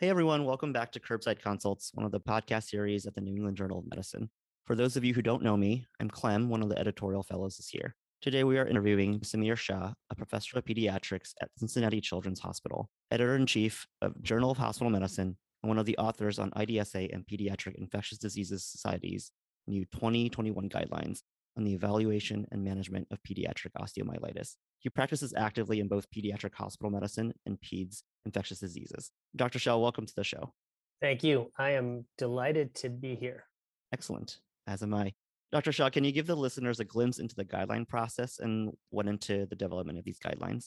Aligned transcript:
Hey 0.00 0.10
everyone, 0.10 0.44
welcome 0.44 0.72
back 0.72 0.92
to 0.92 1.00
Curbside 1.00 1.42
Consults, 1.42 1.90
one 1.92 2.06
of 2.06 2.12
the 2.12 2.20
podcast 2.20 2.68
series 2.68 3.04
at 3.06 3.16
the 3.16 3.20
New 3.20 3.34
England 3.34 3.56
Journal 3.56 3.80
of 3.80 3.90
Medicine. 3.90 4.30
For 4.64 4.76
those 4.76 4.96
of 4.96 5.04
you 5.04 5.12
who 5.12 5.22
don't 5.22 5.42
know 5.42 5.56
me, 5.56 5.86
I'm 5.98 6.08
Clem, 6.08 6.48
one 6.48 6.62
of 6.62 6.68
the 6.68 6.78
editorial 6.78 7.24
fellows 7.24 7.56
this 7.56 7.74
year. 7.74 7.96
Today 8.22 8.44
we 8.44 8.58
are 8.58 8.64
interviewing 8.64 9.18
Samir 9.22 9.56
Shah, 9.56 9.92
a 10.08 10.14
professor 10.14 10.56
of 10.56 10.64
pediatrics 10.64 11.32
at 11.42 11.50
Cincinnati 11.56 12.00
Children's 12.00 12.38
Hospital, 12.38 12.88
editor 13.10 13.34
in 13.34 13.44
chief 13.44 13.88
of 14.00 14.22
Journal 14.22 14.52
of 14.52 14.58
Hospital 14.58 14.88
Medicine, 14.88 15.36
and 15.64 15.68
one 15.68 15.80
of 15.80 15.86
the 15.86 15.98
authors 15.98 16.38
on 16.38 16.52
IDSA 16.52 17.12
and 17.12 17.26
Pediatric 17.26 17.74
Infectious 17.74 18.18
Diseases 18.18 18.64
Society's 18.64 19.32
new 19.66 19.84
2021 19.86 20.68
guidelines 20.68 21.22
on 21.58 21.64
the 21.64 21.74
evaluation 21.74 22.46
and 22.52 22.64
management 22.64 23.08
of 23.10 23.18
pediatric 23.28 23.72
osteomyelitis. 23.76 24.54
He 24.78 24.88
practices 24.88 25.34
actively 25.36 25.80
in 25.80 25.88
both 25.88 26.06
pediatric 26.10 26.54
hospital 26.54 26.90
medicine 26.90 27.34
and 27.44 27.58
peds 27.60 28.02
infectious 28.24 28.60
diseases. 28.60 29.10
Dr. 29.34 29.58
Shah, 29.58 29.76
welcome 29.76 30.06
to 30.06 30.14
the 30.16 30.24
show. 30.24 30.54
Thank 31.02 31.24
you. 31.24 31.50
I 31.58 31.70
am 31.70 32.06
delighted 32.16 32.74
to 32.76 32.88
be 32.88 33.16
here. 33.16 33.44
Excellent, 33.92 34.38
as 34.66 34.82
am 34.82 34.94
I. 34.94 35.12
Dr. 35.50 35.72
Shah, 35.72 35.90
can 35.90 36.04
you 36.04 36.12
give 36.12 36.26
the 36.26 36.36
listeners 36.36 36.78
a 36.78 36.84
glimpse 36.84 37.18
into 37.18 37.34
the 37.34 37.44
guideline 37.44 37.88
process 37.88 38.38
and 38.38 38.70
what 38.90 39.06
into 39.06 39.46
the 39.46 39.56
development 39.56 39.98
of 39.98 40.04
these 40.04 40.18
guidelines? 40.18 40.66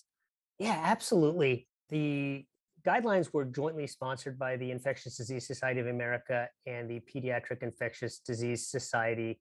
Yeah, 0.60 0.80
absolutely. 0.84 1.68
The 1.90 2.46
guidelines 2.86 3.30
were 3.32 3.46
jointly 3.46 3.88
sponsored 3.88 4.40
by 4.40 4.58
the 4.58 4.72
Infectious 4.72 5.18
Disease 5.18 5.46
Society 5.48 5.80
of 5.80 5.88
America 5.88 6.48
and 6.66 6.90
the 6.90 7.02
Pediatric 7.14 7.62
Infectious 7.62 8.20
Disease 8.20 8.68
Society, 8.68 9.40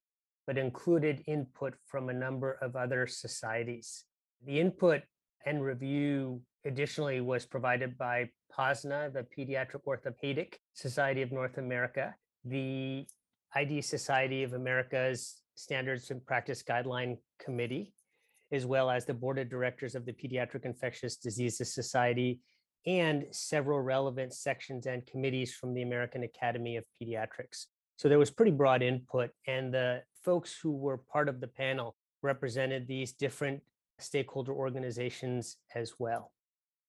but 0.51 0.59
included 0.59 1.23
input 1.29 1.75
from 1.87 2.09
a 2.09 2.13
number 2.13 2.59
of 2.61 2.75
other 2.75 3.07
societies. 3.07 4.03
The 4.45 4.59
input 4.59 5.03
and 5.47 5.63
review 5.63 6.43
additionally 6.65 7.21
was 7.21 7.47
provided 7.47 7.97
by 7.97 8.31
POSNA, 8.53 9.13
the 9.15 9.25
Pediatric 9.33 9.87
Orthopedic 9.87 10.59
Society 10.75 11.23
of 11.23 11.31
North 11.31 11.59
America, 11.59 12.17
the 12.45 13.07
ID 13.55 13.81
Society 13.81 14.43
of 14.43 14.55
America's 14.55 15.41
Standards 15.55 16.11
and 16.11 16.27
Practice 16.27 16.65
Guideline 16.65 17.19
Committee, 17.39 17.93
as 18.51 18.67
well 18.67 18.91
as 18.91 19.07
the 19.07 19.15
board 19.15 19.39
of 19.39 19.49
directors 19.49 19.95
of 19.95 20.05
the 20.05 20.13
Pediatric 20.13 20.65
Infectious 20.65 21.15
Diseases 21.15 21.73
Society, 21.73 22.41
and 22.89 23.25
several 23.31 23.79
relevant 23.79 24.35
sections 24.35 24.87
and 24.87 25.07
committees 25.07 25.55
from 25.55 25.75
the 25.75 25.83
American 25.83 26.25
Academy 26.25 26.77
of 26.77 26.83
Pediatrics. 27.01 27.67
So 27.99 28.09
there 28.09 28.19
was 28.19 28.33
pretty 28.33 28.51
broad 28.51 28.83
input, 28.83 29.31
and 29.47 29.73
the 29.73 30.01
folks 30.25 30.59
who 30.63 30.73
were 30.73 30.99
part 30.99 31.29
of 31.29 31.41
the 31.41 31.47
panel 31.47 31.97
represented 32.23 32.87
these 32.87 33.13
different 33.13 33.63
stakeholder 33.99 34.53
organizations 34.53 35.57
as 35.75 35.95
well. 35.99 36.33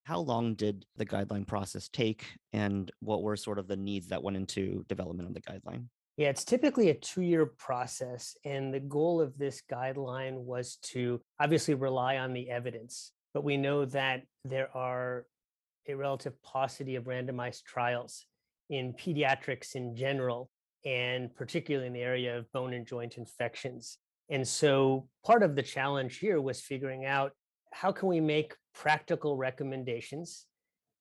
How 0.04 0.20
long 0.20 0.56
did 0.56 0.86
the 0.98 1.06
guideline 1.06 1.46
process 1.46 1.88
take, 1.88 2.26
and 2.54 2.92
what 3.02 3.22
were 3.22 3.36
sort 3.36 3.59
of 3.59 3.68
the 3.68 3.78
needs 3.78 4.08
that 4.08 4.24
went 4.24 4.38
into 4.38 4.84
development 4.90 5.30
of 5.30 5.36
the 5.36 5.42
guideline? 5.42 5.86
Yeah, 6.18 6.30
it's 6.30 6.44
typically 6.44 6.90
a 6.90 6.94
two 6.94 7.22
year 7.22 7.46
process. 7.46 8.36
And 8.44 8.74
the 8.74 8.80
goal 8.80 9.22
of 9.22 9.38
this 9.38 9.62
guideline 9.72 10.36
was 10.36 10.78
to 10.94 11.22
obviously 11.40 11.74
rely 11.74 12.18
on 12.18 12.34
the 12.34 12.50
evidence. 12.50 13.12
But 13.34 13.44
we 13.44 13.58
know 13.58 13.86
that 13.86 14.24
there 14.44 14.76
are 14.76 15.26
a 15.88 15.94
relative 15.96 16.34
paucity 16.44 16.96
of 16.96 17.06
randomized 17.06 17.64
trials 17.64 18.26
in 18.70 18.94
pediatrics 18.94 19.76
in 19.76 19.96
general, 19.96 20.50
and 20.86 21.34
particularly 21.36 21.88
in 21.88 21.94
the 21.94 22.02
area 22.02 22.38
of 22.38 22.52
bone 22.52 22.74
and 22.74 22.88
joint 22.88 23.18
infections. 23.18 23.98
And 24.30 24.48
so 24.48 25.08
part 25.26 25.44
of 25.44 25.56
the 25.56 25.62
challenge 25.62 26.18
here 26.18 26.42
was 26.42 26.62
figuring 26.62 27.06
out 27.06 27.34
how 27.74 27.92
can 27.92 28.08
we 28.08 28.20
make 28.20 28.56
practical 28.74 29.38
recommendations 29.38 30.46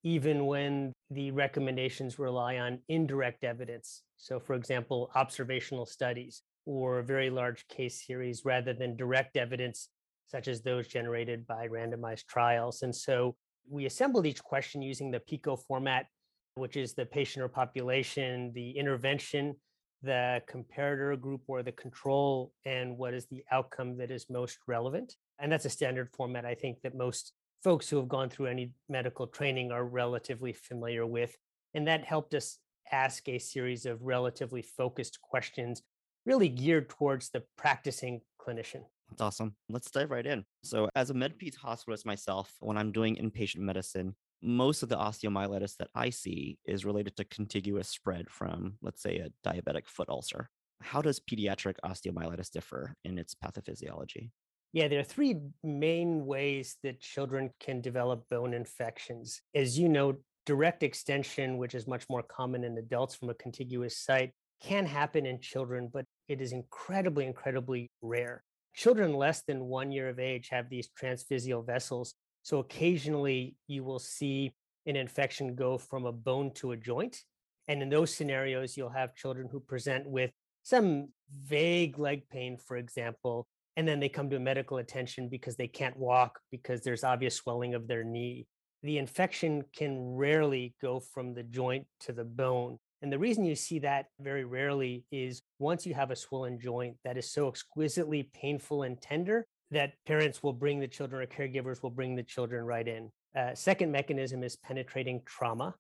even 0.03 0.47
when 0.47 0.93
the 1.11 1.31
recommendations 1.31 2.19
rely 2.19 2.59
on 2.59 2.79
indirect 2.89 3.45
evidence. 3.45 4.03
So, 4.17 4.41
for 4.41 4.55
example, 4.55 5.11
observational 5.15 5.87
studies 5.87 6.43
or 6.67 7.03
very 7.03 7.31
large 7.31 7.67
case 7.69 8.07
series 8.07 8.45
rather 8.45 8.73
than 8.73 8.97
direct 8.97 9.37
evidence, 9.37 9.89
such 10.27 10.49
as 10.49 10.63
those 10.63 10.89
generated 10.89 11.47
by 11.47 11.69
randomized 11.69 12.27
trials. 12.27 12.83
And 12.83 12.95
so 12.95 13.37
we 13.69 13.87
assembled 13.87 14.27
each 14.27 14.43
question 14.43 14.81
using 14.81 15.11
the 15.11 15.21
PICO 15.21 15.57
format, 15.57 16.07
which 16.55 16.77
is 16.77 16.95
the 16.95 17.07
patient 17.07 17.45
or 17.45 17.49
population, 17.49 18.53
the 18.55 18.71
intervention, 18.71 19.55
the 20.03 20.43
comparator 20.51 21.21
group 21.21 21.43
or 21.47 21.63
the 21.63 21.73
control, 21.73 22.53
and 22.65 22.97
what 22.97 23.15
is 23.15 23.27
the 23.27 23.45
outcome 23.51 23.97
that 23.99 24.11
is 24.11 24.27
most 24.31 24.59
relevant. 24.67 25.17
And 25.39 25.51
that's 25.51 25.65
a 25.65 25.71
standard 25.71 26.11
format 26.11 26.45
I 26.45 26.55
think 26.55 26.81
that 26.83 26.95
most 26.95 27.33
folks 27.63 27.89
who 27.89 27.97
have 27.99 28.09
gone 28.09 28.31
through 28.31 28.47
any 28.47 28.73
medical 28.89 29.27
training 29.27 29.71
are 29.71 29.85
relatively 29.85 30.53
familiar 30.53 31.07
with. 31.07 31.37
And 31.75 31.87
that 31.87 32.05
helped 32.05 32.35
us 32.35 32.59
ask 32.91 33.29
a 33.29 33.39
series 33.39 33.87
of 33.87 34.03
relatively 34.03 34.63
focused 34.63 35.21
questions, 35.21 35.83
really 36.27 36.49
geared 36.49 36.89
towards 36.89 37.31
the 37.31 37.43
practicing 37.57 38.21
clinician. 38.41 38.83
That's 39.11 39.21
awesome. 39.23 39.55
Let's 39.69 39.91
dive 39.91 40.11
right 40.11 40.27
in. 40.27 40.45
So, 40.63 40.89
as 40.95 41.11
a 41.11 41.15
MedPeds 41.15 41.57
hospitalist 41.59 42.07
myself, 42.07 42.53
when 42.61 42.77
I'm 42.77 42.93
doing 42.93 43.17
inpatient 43.17 43.59
medicine, 43.59 44.15
most 44.43 44.83
of 44.83 44.89
the 44.89 44.97
osteomyelitis 44.97 45.77
that 45.77 45.89
I 45.95 46.11
see 46.11 46.59
is 46.65 46.85
related 46.85 47.17
to 47.17 47.25
contiguous 47.25 47.89
spread 47.89 48.31
from, 48.31 48.75
let's 48.83 49.03
say, 49.03 49.19
a 49.19 49.49
diabetic 49.49 49.87
foot 49.87 50.09
ulcer. 50.09 50.51
How 50.83 51.03
does 51.03 51.21
pediatric 51.21 51.77
osteomyelitis 51.85 52.51
differ 52.51 52.95
in 53.05 53.19
its 53.19 53.35
pathophysiology? 53.35 54.31
Yeah, 54.73 54.89
there 54.89 55.01
are 55.01 55.05
three 55.05 55.37
main 55.65 56.25
ways 56.25 56.77
that 56.83 57.01
children 57.01 57.51
can 57.61 57.81
develop 57.81 58.29
bone 58.31 58.55
infections. 58.55 59.43
As 59.55 59.79
you 59.79 59.89
know, 59.89 60.17
direct 60.47 60.83
extension, 60.83 61.59
which 61.59 61.75
is 61.75 61.87
much 61.87 62.05
more 62.09 62.23
common 62.23 62.65
in 62.65 62.79
adults 62.79 63.15
from 63.15 63.31
a 63.31 63.35
contiguous 63.35 63.99
site, 63.99 64.33
can 64.63 64.87
happen 64.87 65.27
in 65.27 65.41
children, 65.41 65.91
but 65.93 66.05
it 66.29 66.41
is 66.41 66.53
incredibly, 66.53 67.27
incredibly 67.27 67.91
rare. 68.01 68.45
Children 68.75 69.15
less 69.15 69.43
than 69.43 69.65
one 69.65 69.91
year 69.91 70.09
of 70.09 70.19
age 70.19 70.49
have 70.51 70.69
these 70.71 70.89
transphyseal 71.01 71.67
vessels. 71.67 72.15
So 72.43 72.59
occasionally 72.59 73.57
you 73.67 73.85
will 73.85 73.99
see 73.99 74.53
an 74.87 74.97
infection 74.97 75.55
go 75.55 75.79
from 75.79 76.07
a 76.07 76.13
bone 76.13 76.53
to 76.55 76.73
a 76.73 76.77
joint. 76.77 77.23
And 77.69 77.83
in 77.83 77.89
those 77.89 78.15
scenarios, 78.15 78.77
you'll 78.77 78.91
have 78.91 79.15
children 79.15 79.49
who 79.51 79.61
present 79.61 80.09
with 80.09 80.31
some 80.63 81.09
vague 81.31 81.99
leg 81.99 82.29
pain, 82.29 82.57
for 82.57 82.77
example, 82.77 83.47
and 83.77 83.87
then 83.87 84.01
they 84.01 84.09
come 84.09 84.29
to 84.31 84.39
medical 84.39 84.79
attention 84.79 85.29
because 85.29 85.57
they 85.57 85.69
can't 85.69 85.97
walk 85.97 86.41
because 86.51 86.83
there's 86.83 87.05
obvious 87.05 87.37
swelling 87.37 87.75
of 87.75 87.87
their 87.87 88.05
knee. 88.05 88.47
The 88.83 88.99
infection 88.99 89.65
can 89.75 90.17
rarely 90.17 90.75
go 90.83 91.01
from 91.01 91.35
the 91.35 91.43
joint 91.43 91.87
to 92.01 92.13
the 92.13 92.25
bone. 92.25 92.79
And 93.03 93.13
the 93.13 93.19
reason 93.19 93.45
you 93.45 93.55
see 93.55 93.79
that 93.81 94.07
very 94.21 94.45
rarely 94.45 95.05
is 95.11 95.43
once 95.59 95.87
you 95.87 95.95
have 95.95 96.11
a 96.11 96.17
swollen 96.17 96.59
joint 96.59 96.97
that 97.05 97.17
is 97.17 97.31
so 97.31 97.49
exquisitely 97.49 98.25
painful 98.35 98.83
and 98.83 99.01
tender 99.01 99.47
that 99.71 99.95
parents 100.07 100.43
will 100.43 100.53
bring 100.53 100.81
the 100.81 100.89
children 100.89 101.23
or 101.23 101.27
caregivers 101.27 101.83
will 101.83 101.91
bring 101.91 102.17
the 102.17 102.23
children 102.23 102.65
right 102.65 102.87
in. 102.87 103.11
Uh, 103.37 103.55
second 103.55 103.93
mechanism 103.93 104.43
is 104.43 104.57
penetrating 104.57 105.23
trauma, 105.25 105.75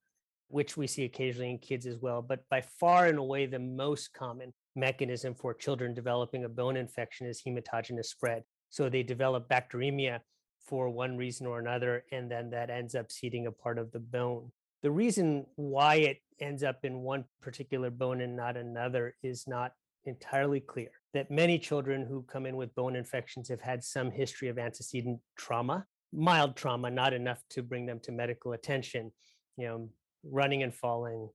which 0.49 0.77
we 0.77 0.87
see 0.87 1.05
occasionally 1.05 1.51
in 1.51 1.59
kids 1.59 1.87
as 1.87 1.99
well. 1.99 2.23
But 2.23 2.49
by 2.49 2.61
far 2.61 3.07
and 3.07 3.19
away, 3.19 3.47
the 3.47 3.59
most 3.59 4.13
common 4.13 4.53
mechanism 4.77 5.35
for 5.35 5.53
children 5.55 5.95
developing 5.95 6.45
a 6.45 6.49
bone 6.49 6.77
infection 6.77 7.27
is 7.27 7.43
hematogenous 7.43 8.07
spread. 8.07 8.45
So 8.69 8.89
they 8.89 9.03
develop 9.03 9.49
bacteremia 9.49 10.21
for 10.67 10.89
one 10.89 11.17
reason 11.17 11.47
or 11.47 11.59
another, 11.59 12.05
and 12.13 12.31
then 12.31 12.51
that 12.51 12.71
ends 12.71 12.95
up 12.95 13.11
seeding 13.11 13.47
a 13.47 13.53
part 13.53 13.79
of 13.79 13.91
the 13.91 13.99
bone. 13.99 14.53
The 14.83 14.91
reason 14.91 15.47
why 15.57 15.97
it 15.97 16.19
ends 16.41 16.63
up 16.63 16.85
in 16.85 17.01
one 17.01 17.25
particular 17.43 17.91
bone 17.91 18.21
and 18.21 18.37
not 18.37 18.57
another 18.57 19.17
is 19.23 19.47
not 19.49 19.73
entirely 20.05 20.61
clear. 20.61 20.91
That 21.15 21.31
many 21.31 21.59
children 21.59 22.07
who 22.07 22.23
come 22.23 22.47
in 22.47 22.57
with 22.57 22.75
bone 22.75 22.97
infections 22.97 23.49
have 23.49 23.61
had 23.61 23.83
some 23.83 24.11
history 24.11 24.49
of 24.49 24.59
antecedent 24.59 25.21
trauma, 25.37 25.87
mild 26.13 26.57
trauma, 26.57 26.91
not 26.91 27.13
enough 27.13 27.43
to 27.51 27.63
bring 27.63 27.87
them 27.87 28.01
to 28.05 28.13
medical 28.13 28.53
attention. 28.53 29.13
You 29.57 29.67
know, 29.67 29.89
running 30.25 30.63
and 30.63 30.75
falling, 30.75 31.29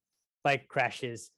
bike 0.44 0.68
crashes, 0.68 1.30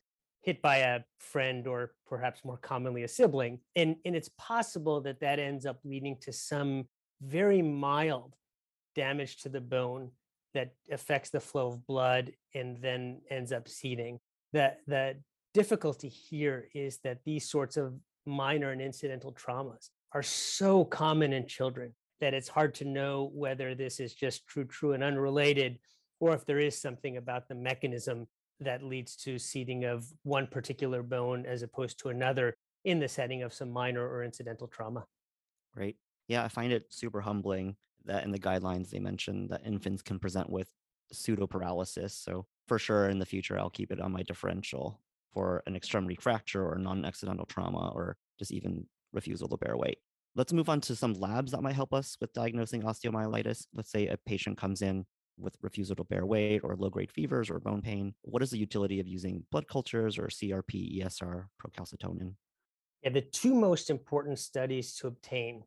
hit 0.42 0.62
by 0.62 0.78
a 0.78 1.00
friend 1.20 1.68
or 1.68 1.92
perhaps 2.08 2.46
more 2.46 2.58
commonly 2.58 3.04
a 3.04 3.08
sibling. 3.08 3.60
And, 3.76 3.96
and 4.06 4.16
it's 4.16 4.30
possible 4.38 5.02
that 5.02 5.20
that 5.20 5.40
ends 5.40 5.66
up 5.66 5.80
leading 5.84 6.18
to 6.22 6.32
some 6.32 6.88
very 7.22 7.62
mild 7.62 8.36
damage 8.96 9.42
to 9.42 9.50
the 9.50 9.62
bone 9.62 10.12
that 10.54 10.74
affects 10.92 11.30
the 11.30 11.40
flow 11.40 11.68
of 11.68 11.86
blood 11.86 12.32
and 12.56 12.82
then 12.82 13.22
ends 13.30 13.52
up 13.52 13.68
seeding. 13.68 14.20
The, 14.54 14.74
the 14.88 15.18
difficulty 15.58 16.08
here 16.08 16.70
is 16.76 17.00
that 17.04 17.18
these 17.26 17.50
sorts 17.50 17.78
of 17.78 17.96
minor 18.28 18.70
and 18.70 18.80
incidental 18.80 19.34
traumas 19.34 19.90
are 20.14 20.22
so 20.22 20.86
common 20.86 21.34
in 21.34 21.48
children 21.48 21.92
that 22.22 22.36
it's 22.36 22.48
hard 22.48 22.76
to 22.76 22.86
know 22.86 23.32
whether 23.34 23.74
this 23.74 24.00
is 24.00 24.14
just 24.14 24.46
true, 24.46 24.66
true, 24.66 24.94
and 24.94 25.04
unrelated, 25.04 25.80
or 26.20 26.36
if 26.36 26.46
there 26.46 26.60
is 26.60 26.80
something 26.80 27.18
about 27.18 27.48
the 27.48 27.56
mechanism 27.56 28.28
that 28.60 28.84
leads 28.84 29.16
to 29.16 29.40
seeding 29.40 29.86
of 29.86 30.06
one 30.22 30.46
particular 30.46 31.02
bone 31.02 31.44
as 31.48 31.64
opposed 31.64 31.98
to 31.98 32.10
another 32.10 32.56
in 32.86 33.00
the 33.00 33.08
setting 33.08 33.42
of 33.42 33.52
some 33.52 33.72
minor 33.72 34.08
or 34.08 34.24
incidental 34.24 34.68
trauma. 34.68 35.06
Right. 35.76 35.96
Yeah, 36.28 36.44
I 36.44 36.50
find 36.50 36.72
it 36.72 36.86
super 36.90 37.22
humbling 37.22 37.78
that 38.06 38.24
in 38.24 38.32
the 38.32 38.38
guidelines 38.38 38.92
they 38.92 39.00
mentioned 39.00 39.50
that 39.50 39.66
infants 39.66 40.04
can 40.04 40.20
present 40.20 40.52
with 40.52 40.70
pseudo 41.12 41.48
paralysis. 41.48 42.14
So 42.14 42.46
for 42.68 42.78
sure 42.78 43.10
in 43.10 43.18
the 43.18 43.26
future, 43.26 43.58
I'll 43.58 43.72
keep 43.72 43.92
it 43.92 44.00
on 44.00 44.12
my 44.12 44.22
differential 44.22 45.00
for 45.38 45.62
an 45.68 45.76
extremity 45.76 46.18
fracture 46.20 46.68
or 46.68 46.80
non-accidental 46.80 47.46
trauma 47.46 47.92
or 47.94 48.18
just 48.40 48.52
even 48.52 48.84
refusal 49.14 49.48
to 49.48 49.56
bear 49.58 49.78
weight. 49.78 50.00
Let's 50.36 50.52
move 50.52 50.68
on 50.68 50.82
to 50.82 50.96
some 50.96 51.14
labs 51.14 51.52
that 51.52 51.62
might 51.62 51.76
help 51.76 51.94
us 51.94 52.18
with 52.20 52.34
diagnosing 52.34 52.82
osteomyelitis. 52.82 53.68
Let's 53.72 53.92
say 53.92 54.08
a 54.08 54.18
patient 54.26 54.58
comes 54.58 54.82
in 54.82 55.06
with 55.38 55.56
refusal 55.62 55.96
to 55.98 56.04
bear 56.06 56.26
weight 56.26 56.62
or 56.64 56.76
low 56.76 56.90
grade 56.90 57.12
fevers 57.12 57.52
or 57.52 57.60
bone 57.60 57.84
pain. 57.84 58.16
What 58.24 58.42
is 58.42 58.50
the 58.50 58.58
utility 58.58 59.00
of 59.00 59.08
using 59.08 59.44
blood 59.52 59.68
cultures 59.68 60.18
or 60.18 60.24
CRP, 60.24 61.04
ESR, 61.04 61.46
procalcitonin? 61.64 62.34
Yeah, 63.04 63.12
the 63.12 63.22
two 63.22 63.54
most 63.54 63.92
important 63.92 64.40
studies 64.40 64.96
to 64.96 65.08
obtain 65.08 65.62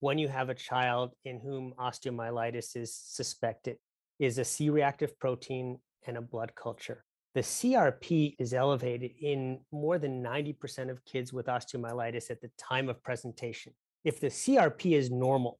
when 0.00 0.18
you 0.18 0.26
have 0.26 0.48
a 0.48 0.54
child 0.54 1.12
in 1.24 1.38
whom 1.38 1.74
osteomyelitis 1.78 2.74
is 2.74 2.92
suspected 2.92 3.76
is 4.18 4.38
a 4.38 4.44
C 4.44 4.68
reactive 4.68 5.16
protein 5.20 5.78
and 6.08 6.16
a 6.16 6.20
blood 6.20 6.56
culture. 6.56 7.04
The 7.34 7.40
CRP 7.40 8.36
is 8.38 8.52
elevated 8.52 9.12
in 9.18 9.60
more 9.72 9.98
than 9.98 10.22
90% 10.22 10.90
of 10.90 11.02
kids 11.06 11.32
with 11.32 11.46
osteomyelitis 11.46 12.30
at 12.30 12.42
the 12.42 12.50
time 12.58 12.90
of 12.90 13.02
presentation. 13.02 13.72
If 14.04 14.20
the 14.20 14.26
CRP 14.26 14.92
is 14.92 15.10
normal, 15.10 15.58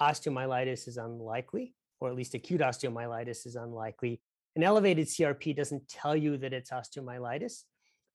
osteomyelitis 0.00 0.88
is 0.88 0.96
unlikely, 0.96 1.74
or 2.00 2.08
at 2.08 2.16
least 2.16 2.34
acute 2.34 2.60
osteomyelitis 2.60 3.46
is 3.46 3.54
unlikely. 3.54 4.20
An 4.56 4.64
elevated 4.64 5.06
CRP 5.06 5.54
doesn't 5.54 5.88
tell 5.88 6.16
you 6.16 6.36
that 6.38 6.52
it's 6.52 6.70
osteomyelitis, 6.70 7.62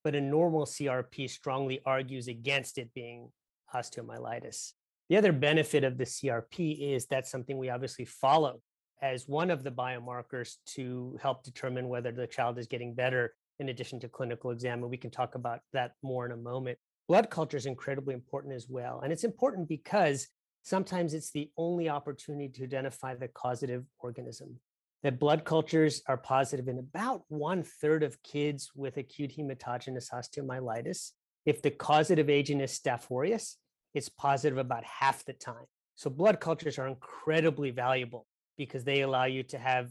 but 0.03 0.15
a 0.15 0.19
normal 0.19 0.65
CRP 0.65 1.29
strongly 1.29 1.79
argues 1.85 2.27
against 2.27 2.77
it 2.77 2.93
being 2.93 3.31
osteomyelitis. 3.73 4.73
The 5.09 5.15
other 5.15 5.31
benefit 5.31 5.85
of 5.85 5.97
the 5.97 6.03
CRP 6.03 6.93
is 6.93 7.05
that's 7.05 7.31
something 7.31 7.57
we 7.57 7.69
obviously 7.69 8.03
follow 8.03 8.61
as 9.03 9.27
one 9.27 9.51
of 9.51 9.65
the 9.65 9.69
biomarkers 9.69 10.55
to 10.65 11.19
help 11.21 11.43
determine 11.43 11.89
whether 11.89 12.11
the 12.13 12.25
child 12.25 12.57
is 12.57 12.67
getting 12.67 12.95
better 12.95 13.35
in 13.59 13.67
addition 13.67 13.99
to 13.99 14.07
clinical 14.07 14.49
exam. 14.49 14.81
And 14.81 14.89
we 14.89 14.97
can 14.97 15.11
talk 15.11 15.35
about 15.35 15.59
that 15.73 15.91
more 16.01 16.25
in 16.25 16.31
a 16.31 16.37
moment. 16.37 16.77
Blood 17.09 17.29
culture 17.29 17.57
is 17.57 17.65
incredibly 17.65 18.13
important 18.13 18.53
as 18.55 18.67
well. 18.69 19.01
And 19.01 19.11
it's 19.11 19.25
important 19.25 19.67
because 19.67 20.29
sometimes 20.63 21.13
it's 21.13 21.31
the 21.31 21.51
only 21.57 21.89
opportunity 21.89 22.47
to 22.47 22.63
identify 22.63 23.13
the 23.13 23.27
causative 23.27 23.83
organism. 23.99 24.57
That 25.03 25.19
blood 25.19 25.43
cultures 25.43 26.01
are 26.07 26.15
positive 26.15 26.69
in 26.69 26.79
about 26.79 27.23
one 27.27 27.61
third 27.61 28.03
of 28.03 28.23
kids 28.23 28.71
with 28.73 28.95
acute 28.95 29.33
hematogenous 29.37 30.13
osteomyelitis. 30.13 31.11
If 31.45 31.61
the 31.61 31.71
causative 31.71 32.29
agent 32.29 32.61
is 32.61 32.79
Staph 32.79 33.11
aureus, 33.11 33.57
it's 33.93 34.07
positive 34.07 34.57
about 34.57 34.85
half 34.85 35.25
the 35.25 35.33
time. 35.33 35.65
So 35.95 36.09
blood 36.09 36.39
cultures 36.39 36.79
are 36.79 36.87
incredibly 36.87 37.71
valuable 37.71 38.27
because 38.57 38.83
they 38.83 39.01
allow 39.01 39.25
you 39.25 39.43
to 39.43 39.57
have 39.57 39.89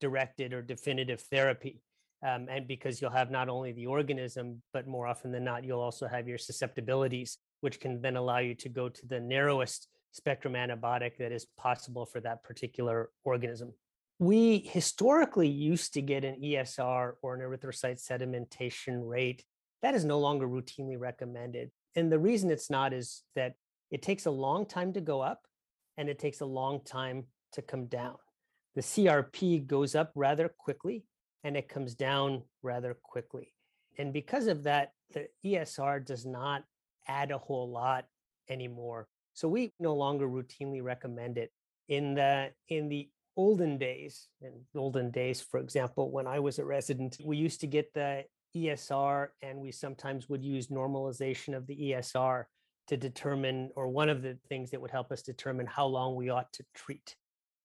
directed 0.00 0.52
or 0.52 0.62
definitive 0.62 1.20
therapy. 1.20 1.80
Um, 2.26 2.46
and 2.48 2.68
because 2.68 3.00
you'll 3.00 3.10
have 3.10 3.30
not 3.30 3.48
only 3.48 3.72
the 3.72 3.86
organism, 3.86 4.62
but 4.72 4.86
more 4.86 5.06
often 5.06 5.32
than 5.32 5.44
not, 5.44 5.64
you'll 5.64 5.80
also 5.80 6.06
have 6.06 6.28
your 6.28 6.38
susceptibilities, 6.38 7.38
which 7.62 7.80
can 7.80 8.00
then 8.00 8.16
allow 8.16 8.38
you 8.38 8.54
to 8.56 8.68
go 8.68 8.88
to 8.88 9.06
the 9.06 9.20
narrowest 9.20 9.88
spectrum 10.12 10.54
antibiotic 10.54 11.16
that 11.18 11.32
is 11.32 11.46
possible 11.58 12.06
for 12.06 12.20
that 12.20 12.44
particular 12.44 13.10
organism. 13.24 13.72
We 14.18 14.58
historically 14.58 15.48
used 15.48 15.94
to 15.94 16.02
get 16.02 16.24
an 16.24 16.40
ESR 16.40 17.14
or 17.22 17.34
an 17.34 17.40
erythrocyte 17.40 18.00
sedimentation 18.00 19.00
rate. 19.02 19.42
That 19.82 19.94
is 19.94 20.04
no 20.04 20.20
longer 20.20 20.46
routinely 20.46 20.98
recommended. 20.98 21.70
And 21.96 22.12
the 22.12 22.18
reason 22.18 22.50
it's 22.50 22.70
not 22.70 22.92
is 22.92 23.22
that 23.34 23.54
it 23.90 24.00
takes 24.00 24.26
a 24.26 24.30
long 24.30 24.64
time 24.66 24.92
to 24.92 25.00
go 25.00 25.20
up 25.20 25.40
and 25.96 26.08
it 26.08 26.18
takes 26.18 26.40
a 26.40 26.46
long 26.46 26.80
time 26.84 27.24
to 27.52 27.62
come 27.62 27.86
down. 27.86 28.16
The 28.74 28.82
CRP 28.82 29.66
goes 29.66 29.94
up 29.94 30.12
rather 30.14 30.48
quickly 30.48 31.04
and 31.44 31.56
it 31.56 31.68
comes 31.68 31.94
down 31.94 32.42
rather 32.62 32.96
quickly. 33.02 33.54
And 33.98 34.12
because 34.12 34.46
of 34.46 34.62
that, 34.64 34.92
the 35.12 35.28
ESR 35.44 36.04
does 36.04 36.24
not 36.24 36.64
add 37.06 37.30
a 37.30 37.38
whole 37.38 37.70
lot 37.70 38.06
anymore. 38.48 39.08
So 39.34 39.48
we 39.48 39.72
no 39.80 39.94
longer 39.94 40.28
routinely 40.28 40.82
recommend 40.82 41.38
it. 41.38 41.50
In 41.88 42.14
the 42.14 42.50
in 42.68 42.88
the 42.88 43.08
olden 43.36 43.76
days, 43.76 44.28
in 44.40 44.52
olden 44.74 45.10
days, 45.10 45.40
for 45.40 45.58
example, 45.60 46.10
when 46.10 46.26
I 46.26 46.38
was 46.38 46.58
a 46.58 46.64
resident, 46.64 47.18
we 47.24 47.36
used 47.36 47.60
to 47.60 47.66
get 47.66 47.92
the 47.92 48.24
ESR 48.56 49.28
and 49.42 49.58
we 49.58 49.72
sometimes 49.72 50.28
would 50.28 50.44
use 50.44 50.68
normalization 50.68 51.56
of 51.56 51.66
the 51.66 51.76
ESR 51.76 52.44
to 52.88 52.96
determine, 52.96 53.70
or 53.76 53.88
one 53.88 54.08
of 54.08 54.22
the 54.22 54.38
things 54.48 54.70
that 54.70 54.80
would 54.80 54.90
help 54.90 55.12
us 55.12 55.22
determine 55.22 55.66
how 55.66 55.86
long 55.86 56.14
we 56.14 56.28
ought 56.28 56.52
to 56.52 56.64
treat. 56.74 57.16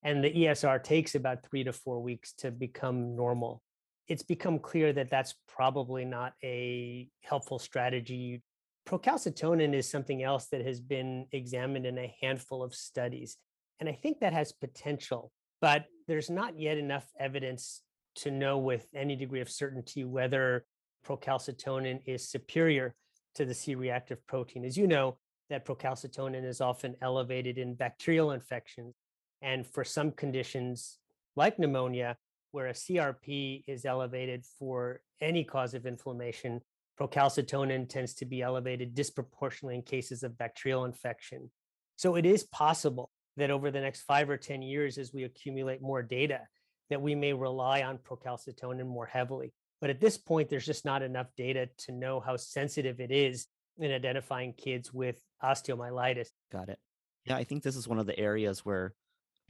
And 0.07 0.24
the 0.24 0.31
ESR 0.31 0.81
takes 0.81 1.15
about 1.15 1.44
three 1.44 1.65
to 1.65 1.74
four 1.74 2.00
weeks 2.00 2.31
to 2.38 2.50
become 2.50 3.13
normal. 3.18 3.62
It's 4.07 4.24
become 4.24 4.57
clear 4.57 4.94
that 4.94 5.09
that's 5.09 5.36
probably 5.50 6.06
not 6.06 6.31
a 6.42 7.09
helpful 7.24 7.59
strategy. 7.59 8.42
Procalcitonin 8.88 9.74
is 9.74 9.92
something 9.92 10.24
else 10.24 10.45
that 10.54 10.65
has 10.65 10.80
been 10.80 11.25
examined 11.33 11.86
in 11.86 11.98
a 11.98 12.15
handful 12.21 12.63
of 12.63 12.74
studies. 12.74 13.36
And 13.81 13.89
I 13.89 13.92
think 13.92 14.21
that 14.21 14.31
has 14.31 14.54
potential, 14.54 15.30
but 15.59 15.83
there's 16.07 16.30
not 16.30 16.57
yet 16.57 16.77
enough 16.77 17.06
evidence 17.19 17.81
to 18.15 18.31
know 18.31 18.59
with 18.59 18.88
any 18.95 19.18
degree 19.18 19.42
of 19.42 19.50
certainty 19.50 20.06
whether 20.06 20.63
procalcitonin 21.06 22.00
is 22.06 22.30
superior 22.30 22.95
to 23.36 23.44
the 23.44 23.54
C 23.54 23.75
reactive 23.75 24.25
protein. 24.25 24.63
As 24.63 24.77
you 24.77 24.88
know, 24.88 25.18
that 25.50 25.65
procalcitonin 25.65 26.45
is 26.45 26.62
often 26.62 26.95
elevated 27.01 27.57
in 27.57 27.75
bacterial 27.75 28.31
infections. 28.31 28.95
And 29.42 29.66
for 29.66 29.84
some 29.84 30.12
conditions 30.12 30.98
like 31.36 31.60
pneumonia, 31.60 32.18
where 32.51 32.68
a 32.68 32.74
CRP 32.74 33.63
is 33.68 33.86
elevated 33.86 34.45
for 34.57 35.01
any 35.22 35.44
cause 35.44 35.74
of 35.74 35.86
inflammation, 35.86 36.62
procalcitonin 37.00 37.88
tends 37.88 38.16
to 38.16 38.25
be 38.25 38.42
elevated 38.42 38.95
disproportionately 38.95 39.75
in 39.75 39.81
cases 39.84 40.24
of 40.24 40.38
bacterial 40.38 40.86
infection. 40.86 41.51
So 41.95 42.16
it 42.16 42.25
is 42.25 42.44
possible 42.44 43.12
that 43.36 43.51
over 43.51 43.69
the 43.69 43.81
next 43.81 44.01
five 44.01 44.30
or 44.30 44.38
10 44.38 44.62
years, 44.62 44.98
as 44.98 45.13
we 45.13 45.24
accumulate 45.24 45.81
more 45.81 46.01
data, 46.01 46.42
that 46.90 47.01
we 47.01 47.16
may 47.16 47.33
rely 47.33 47.83
on 47.83 47.98
procalcitonin 47.98 48.88
more 48.88 49.06
heavily. 49.06 49.54
But 49.80 49.92
at 49.92 50.00
this 50.00 50.18
point, 50.18 50.50
there's 50.50 50.66
just 50.66 50.86
not 50.86 51.04
enough 51.04 51.28
data 51.38 51.69
to 51.80 51.92
know 51.92 52.19
how 52.19 52.38
sensitive 52.38 53.00
it 53.00 53.12
is 53.12 53.45
in 53.78 53.92
identifying 53.92 54.54
kids 54.54 54.92
with 54.92 55.22
osteomyelitis. 55.44 56.30
Got 56.51 56.69
it. 56.69 56.80
Yeah, 57.25 57.36
I 57.36 57.44
think 57.44 57.62
this 57.62 57.75
is 57.75 57.88
one 57.88 58.00
of 58.00 58.07
the 58.07 58.18
areas 58.18 58.66
where 58.66 58.94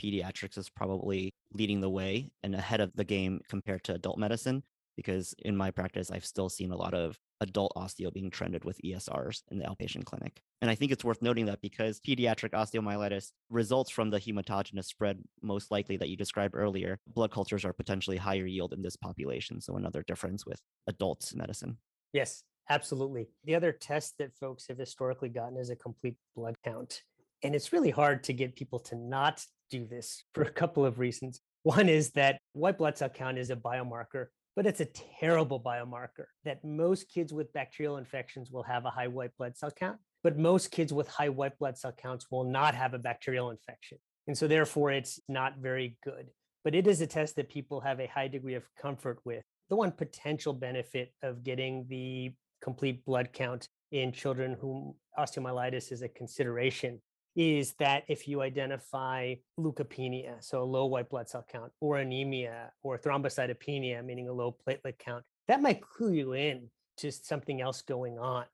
pediatrics 0.02 0.58
is 0.58 0.70
probably 0.70 1.34
leading 1.54 1.82
the 1.82 1.90
way 1.90 2.30
and 2.44 2.56
ahead 2.56 2.82
of 2.82 2.96
the 2.96 3.04
game 3.04 3.42
compared 3.50 3.84
to 3.86 3.94
adult 3.94 4.18
medicine. 4.18 4.64
Because 4.96 5.36
in 5.46 5.56
my 5.56 5.70
practice, 5.70 6.10
I've 6.10 6.26
still 6.26 6.50
seen 6.50 6.72
a 6.72 6.76
lot 6.76 6.96
of 6.96 7.20
adult 7.40 7.72
osteo 7.76 8.12
being 8.12 8.32
trended 8.32 8.66
with 8.66 8.82
ESRs 8.84 9.44
in 9.52 9.60
the 9.60 9.66
outpatient 9.66 10.06
clinic. 10.06 10.42
And 10.62 10.72
I 10.72 10.76
think 10.76 10.92
it's 10.92 11.04
worth 11.04 11.22
noting 11.22 11.46
that 11.46 11.62
because 11.62 12.00
pediatric 12.00 12.52
osteomyelitis 12.52 13.32
results 13.50 13.92
from 13.92 14.10
the 14.10 14.20
hematogenous 14.20 14.86
spread, 14.86 15.20
most 15.44 15.70
likely 15.70 15.98
that 15.98 16.10
you 16.10 16.18
described 16.18 16.56
earlier, 16.56 16.98
blood 17.08 17.32
cultures 17.32 17.64
are 17.64 17.74
potentially 17.74 18.18
higher 18.18 18.48
yield 18.48 18.74
in 18.74 18.82
this 18.82 18.96
population. 18.96 19.62
So, 19.62 19.76
another 19.76 20.02
difference 20.02 20.48
with 20.48 20.62
adult 20.88 21.32
medicine. 21.36 21.78
Yes, 22.12 22.44
absolutely. 22.70 23.28
The 23.44 23.54
other 23.56 23.72
test 23.72 24.16
that 24.18 24.36
folks 24.36 24.68
have 24.68 24.80
historically 24.80 25.30
gotten 25.30 25.58
is 25.58 25.70
a 25.70 25.76
complete 25.76 26.16
blood 26.36 26.56
count. 26.64 27.04
And 27.44 27.56
it's 27.56 27.74
really 27.74 27.92
hard 27.92 28.24
to 28.26 28.34
get 28.34 28.56
people 28.56 28.80
to 28.80 28.96
not 28.96 29.44
do 29.70 29.86
this 29.86 30.24
for 30.34 30.44
a 30.44 30.50
couple 30.50 30.86
of 30.86 31.00
reasons. 31.00 31.42
One 31.64 31.90
is 31.90 32.12
that 32.12 32.40
white 32.54 32.78
blood 32.78 32.98
cell 32.98 33.10
count 33.10 33.38
is 33.38 33.50
a 33.50 33.56
biomarker 33.56 34.28
but 34.58 34.66
it's 34.66 34.82
a 34.82 34.88
terrible 35.20 35.62
biomarker 35.62 36.26
that 36.44 36.66
most 36.66 37.14
kids 37.14 37.32
with 37.32 37.54
bacterial 37.54 37.98
infections 37.98 38.50
will 38.50 38.64
have 38.64 38.86
a 38.86 38.90
high 38.90 39.08
white 39.08 39.30
blood 39.38 39.56
cell 39.56 39.70
count, 39.70 40.00
but 40.24 40.36
most 40.36 40.72
kids 40.72 40.92
with 40.92 41.08
high 41.08 41.30
white 41.30 41.56
blood 41.60 41.78
cell 41.78 41.92
counts 41.92 42.26
will 42.32 42.44
not 42.44 42.74
have 42.74 42.96
a 42.96 43.00
bacterial 43.00 43.52
infection. 43.52 44.00
And 44.26 44.36
so, 44.36 44.48
therefore, 44.48 44.92
it's 44.92 45.20
not 45.30 45.60
very 45.60 45.96
good. 46.04 46.30
But 46.64 46.74
it 46.74 46.88
is 46.88 47.02
a 47.02 47.08
test 47.08 47.36
that 47.36 47.50
people 47.50 47.82
have 47.82 48.00
a 48.00 48.08
high 48.08 48.28
degree 48.28 48.56
of 48.56 48.64
comfort 48.82 49.20
with. 49.26 49.44
The 49.70 49.76
one 49.76 49.92
potential 49.92 50.54
benefit 50.54 51.14
of 51.22 51.44
getting 51.44 51.86
the 51.88 52.34
complete 52.60 53.06
blood 53.06 53.30
count 53.34 53.70
in 53.92 54.12
children 54.12 54.58
whom 54.60 54.96
osteomyelitis 55.20 55.92
is 55.92 56.02
a 56.02 56.10
consideration 56.10 57.00
is 57.38 57.76
that 57.78 58.04
if 58.08 58.28
you 58.28 58.42
identify 58.42 59.36
leukopenia, 59.60 60.44
so 60.44 60.64
a 60.64 60.66
low 60.66 60.88
white 60.88 61.08
blood 61.08 61.30
cell 61.30 61.46
count, 61.50 61.72
or 61.80 61.98
anemia, 61.98 62.72
or 62.82 62.98
thrombocytopenia, 62.98 64.04
meaning 64.04 64.28
a 64.28 64.34
low 64.34 64.58
platelet 64.68 64.98
count, 64.98 65.24
that 65.48 65.62
might 65.62 65.80
clue 65.80 66.12
you 66.14 66.34
in 66.34 66.68
to 66.98 67.12
something 67.12 67.62
else 67.62 67.84
going 67.84 68.18
on. 68.18 68.46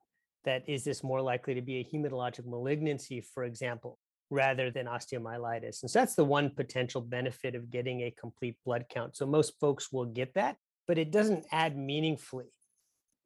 That 0.43 0.67
is 0.67 0.83
this 0.83 1.01
more 1.01 1.21
likely 1.21 1.53
to 1.53 1.61
be 1.61 1.77
a 1.77 1.83
hematologic 1.85 2.45
malignancy, 2.45 3.21
for 3.21 3.45
example, 3.45 3.97
rather 4.29 4.69
than 4.69 4.87
osteomyelitis? 4.87 5.81
And 5.81 5.89
so 5.89 5.99
that's 5.99 6.15
the 6.15 6.25
one 6.25 6.49
potential 6.49 6.99
benefit 6.99 7.55
of 7.55 7.71
getting 7.71 8.01
a 8.01 8.11
complete 8.11 8.57
blood 8.65 8.85
count. 8.89 9.15
So 9.15 9.25
most 9.25 9.53
folks 9.61 9.93
will 9.93 10.07
get 10.07 10.33
that, 10.33 10.57
but 10.87 10.97
it 10.97 11.09
doesn't 11.09 11.45
add 11.53 11.77
meaningfully 11.77 12.51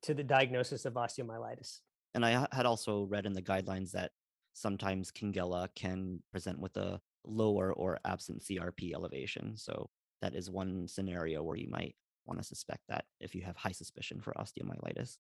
to 0.04 0.14
the 0.14 0.24
diagnosis 0.24 0.86
of 0.86 0.94
osteomyelitis. 0.94 1.80
And 2.14 2.24
I 2.24 2.46
had 2.52 2.68
also 2.68 3.06
read 3.06 3.26
in 3.26 3.34
the 3.34 3.42
guidelines 3.42 3.92
that 3.92 4.12
sometimes 4.58 5.12
Kingella 5.12 5.68
can 5.76 6.22
present 6.32 6.60
with 6.60 6.76
a 6.78 7.00
lower 7.24 7.74
or 7.74 8.00
absent 8.06 8.42
CRP 8.42 8.94
elevation. 8.94 9.56
So 9.56 9.90
that 10.22 10.36
is 10.36 10.50
one 10.50 10.88
scenario 10.88 11.44
where 11.44 11.58
you 11.58 11.70
might 11.70 11.96
want 12.26 12.40
to 12.40 12.46
suspect 12.46 12.82
that 12.90 13.06
if 13.20 13.36
you 13.36 13.44
have 13.44 13.56
high 13.56 13.72
suspicion 13.72 14.20
for 14.20 14.34
osteomyelitis? 14.34 15.18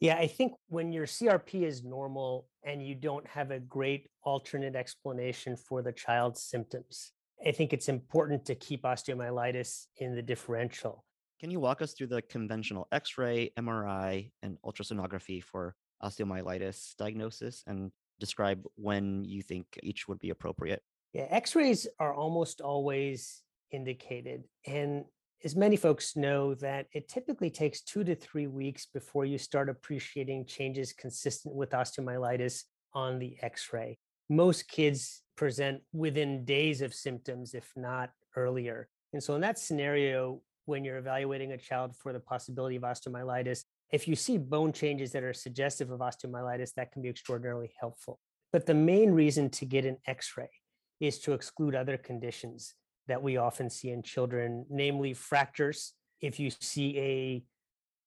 Yeah, 0.00 0.16
I 0.16 0.26
think 0.26 0.54
when 0.66 0.92
your 0.92 1.06
CRP 1.06 1.62
is 1.62 1.84
normal 1.84 2.48
and 2.64 2.84
you 2.84 2.96
don't 2.96 3.26
have 3.28 3.52
a 3.52 3.60
great 3.60 4.10
alternate 4.24 4.74
explanation 4.74 5.56
for 5.56 5.80
the 5.80 5.92
child's 5.92 6.42
symptoms, 6.42 7.12
I 7.46 7.52
think 7.52 7.72
it's 7.72 7.88
important 7.88 8.44
to 8.46 8.56
keep 8.56 8.82
osteomyelitis 8.82 9.86
in 9.98 10.16
the 10.16 10.22
differential. 10.22 11.04
Can 11.40 11.50
you 11.50 11.60
walk 11.60 11.82
us 11.82 11.92
through 11.92 12.08
the 12.08 12.22
conventional 12.22 12.88
X 12.90 13.16
ray, 13.16 13.52
MRI, 13.56 14.30
and 14.42 14.58
ultrasonography 14.64 15.42
for 15.42 15.76
osteomyelitis 16.02 16.96
diagnosis 16.96 17.62
and 17.68 17.92
describe 18.22 18.64
when 18.76 19.24
you 19.24 19.42
think 19.42 19.66
each 19.82 20.06
would 20.06 20.20
be 20.20 20.30
appropriate? 20.30 20.80
Yeah, 21.12 21.26
X 21.28 21.56
rays 21.56 21.88
are 21.98 22.14
almost 22.14 22.60
always 22.60 23.42
indicated. 23.72 24.44
And 24.64 25.04
as 25.44 25.56
many 25.56 25.76
folks 25.76 26.14
know, 26.14 26.54
that 26.54 26.86
it 26.92 27.08
typically 27.08 27.50
takes 27.50 27.82
two 27.82 28.04
to 28.04 28.14
three 28.14 28.46
weeks 28.46 28.86
before 28.86 29.24
you 29.24 29.38
start 29.38 29.68
appreciating 29.68 30.46
changes 30.46 30.92
consistent 30.92 31.54
with 31.54 31.70
osteomyelitis 31.70 32.62
on 32.94 33.18
the 33.18 33.36
X 33.42 33.72
ray. 33.72 33.98
Most 34.30 34.68
kids 34.68 35.22
present 35.36 35.82
within 35.92 36.44
days 36.44 36.80
of 36.80 36.94
symptoms, 36.94 37.54
if 37.54 37.72
not 37.74 38.10
earlier. 38.36 38.88
And 39.12 39.22
so, 39.22 39.34
in 39.34 39.40
that 39.40 39.58
scenario, 39.58 40.40
when 40.66 40.84
you're 40.84 40.98
evaluating 40.98 41.52
a 41.52 41.58
child 41.58 41.96
for 41.96 42.12
the 42.12 42.20
possibility 42.20 42.76
of 42.76 42.82
osteomyelitis, 42.82 43.64
if 43.92 44.08
you 44.08 44.16
see 44.16 44.38
bone 44.38 44.72
changes 44.72 45.12
that 45.12 45.22
are 45.22 45.34
suggestive 45.34 45.90
of 45.90 46.00
osteomyelitis, 46.00 46.72
that 46.74 46.92
can 46.92 47.02
be 47.02 47.10
extraordinarily 47.10 47.70
helpful. 47.78 48.18
But 48.52 48.66
the 48.66 48.74
main 48.74 49.12
reason 49.12 49.50
to 49.50 49.66
get 49.66 49.84
an 49.84 49.98
x 50.06 50.32
ray 50.36 50.50
is 50.98 51.18
to 51.20 51.32
exclude 51.32 51.74
other 51.74 51.98
conditions 51.98 52.74
that 53.06 53.22
we 53.22 53.36
often 53.36 53.68
see 53.68 53.90
in 53.90 54.02
children, 54.02 54.64
namely 54.70 55.12
fractures. 55.12 55.92
If 56.20 56.40
you 56.40 56.50
see 56.50 56.98
a 56.98 57.44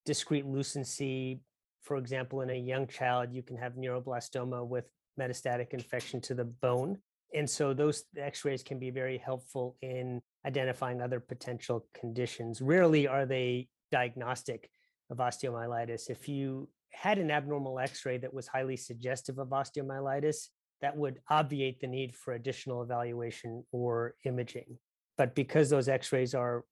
discrete 0.06 0.46
lucency, 0.46 1.42
for 1.82 1.98
example, 1.98 2.42
in 2.42 2.50
a 2.50 2.58
young 2.58 2.88
child, 2.88 3.32
you 3.32 3.44
can 3.44 3.58
have 3.58 3.74
neuroblastoma 3.74 4.66
with 4.66 4.86
metastatic 5.20 5.74
infection 5.74 6.20
to 6.22 6.34
the 6.34 6.46
bone. 6.46 6.98
And 7.34 7.50
so 7.50 7.74
those 7.74 8.06
x 8.18 8.46
rays 8.46 8.64
can 8.64 8.80
be 8.80 8.90
very 8.90 9.18
helpful 9.18 9.76
in 9.82 10.22
identifying 10.48 11.02
other 11.02 11.20
potential 11.20 11.86
conditions. 11.94 12.62
Rarely 12.62 13.08
are 13.08 13.26
they 13.26 13.68
diagnostic 13.92 14.70
of 15.10 15.18
osteomyelitis. 15.18 16.10
If 16.10 16.28
you 16.28 16.70
had 16.92 17.18
an 17.18 17.32
abnormal 17.32 17.80
x 17.80 18.06
ray 18.06 18.18
that 18.18 18.34
was 18.34 18.48
highly 18.48 18.78
suggestive 18.78 19.38
of 19.38 19.50
osteomyelitis, 19.50 20.48
that 20.82 20.96
would 20.96 21.20
obviate 21.30 21.80
the 21.80 21.88
need 21.88 22.16
for 22.16 22.34
additional 22.34 22.82
evaluation 22.82 23.64
or 23.72 24.16
imaging. 24.26 24.78
But 25.18 25.36
because 25.36 25.70
those 25.70 25.88
x 25.88 26.12
rays 26.12 26.36
are 26.36 26.66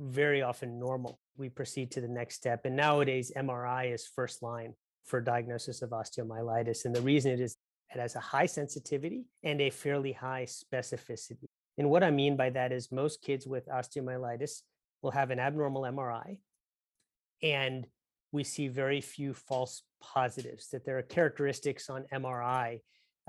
very 0.00 0.42
often 0.42 0.78
normal, 0.78 1.20
we 1.36 1.48
proceed 1.48 1.90
to 1.92 2.00
the 2.00 2.08
next 2.08 2.36
step. 2.36 2.64
And 2.64 2.76
nowadays, 2.76 3.32
MRI 3.36 3.92
is 3.92 4.06
first 4.06 4.42
line 4.42 4.74
for 5.04 5.20
diagnosis 5.20 5.82
of 5.82 5.90
osteomyelitis. 5.90 6.84
And 6.84 6.94
the 6.94 7.02
reason 7.02 7.32
it 7.32 7.40
is 7.40 7.56
it 7.94 8.00
has 8.00 8.16
a 8.16 8.20
high 8.20 8.46
sensitivity 8.46 9.26
and 9.42 9.60
a 9.60 9.70
fairly 9.70 10.12
high 10.12 10.46
specificity. 10.46 11.46
And 11.78 11.90
what 11.90 12.02
I 12.02 12.10
mean 12.10 12.36
by 12.36 12.50
that 12.50 12.72
is 12.72 12.90
most 12.90 13.22
kids 13.22 13.46
with 13.46 13.68
osteomyelitis 13.68 14.62
will 15.02 15.10
have 15.12 15.30
an 15.30 15.38
abnormal 15.38 15.82
MRI 15.82 16.38
and 17.44 17.86
we 18.32 18.42
see 18.42 18.66
very 18.66 19.00
few 19.00 19.34
false 19.34 19.82
positives, 20.02 20.68
that 20.70 20.84
there 20.84 20.98
are 20.98 21.02
characteristics 21.02 21.88
on 21.88 22.06
MRI 22.12 22.80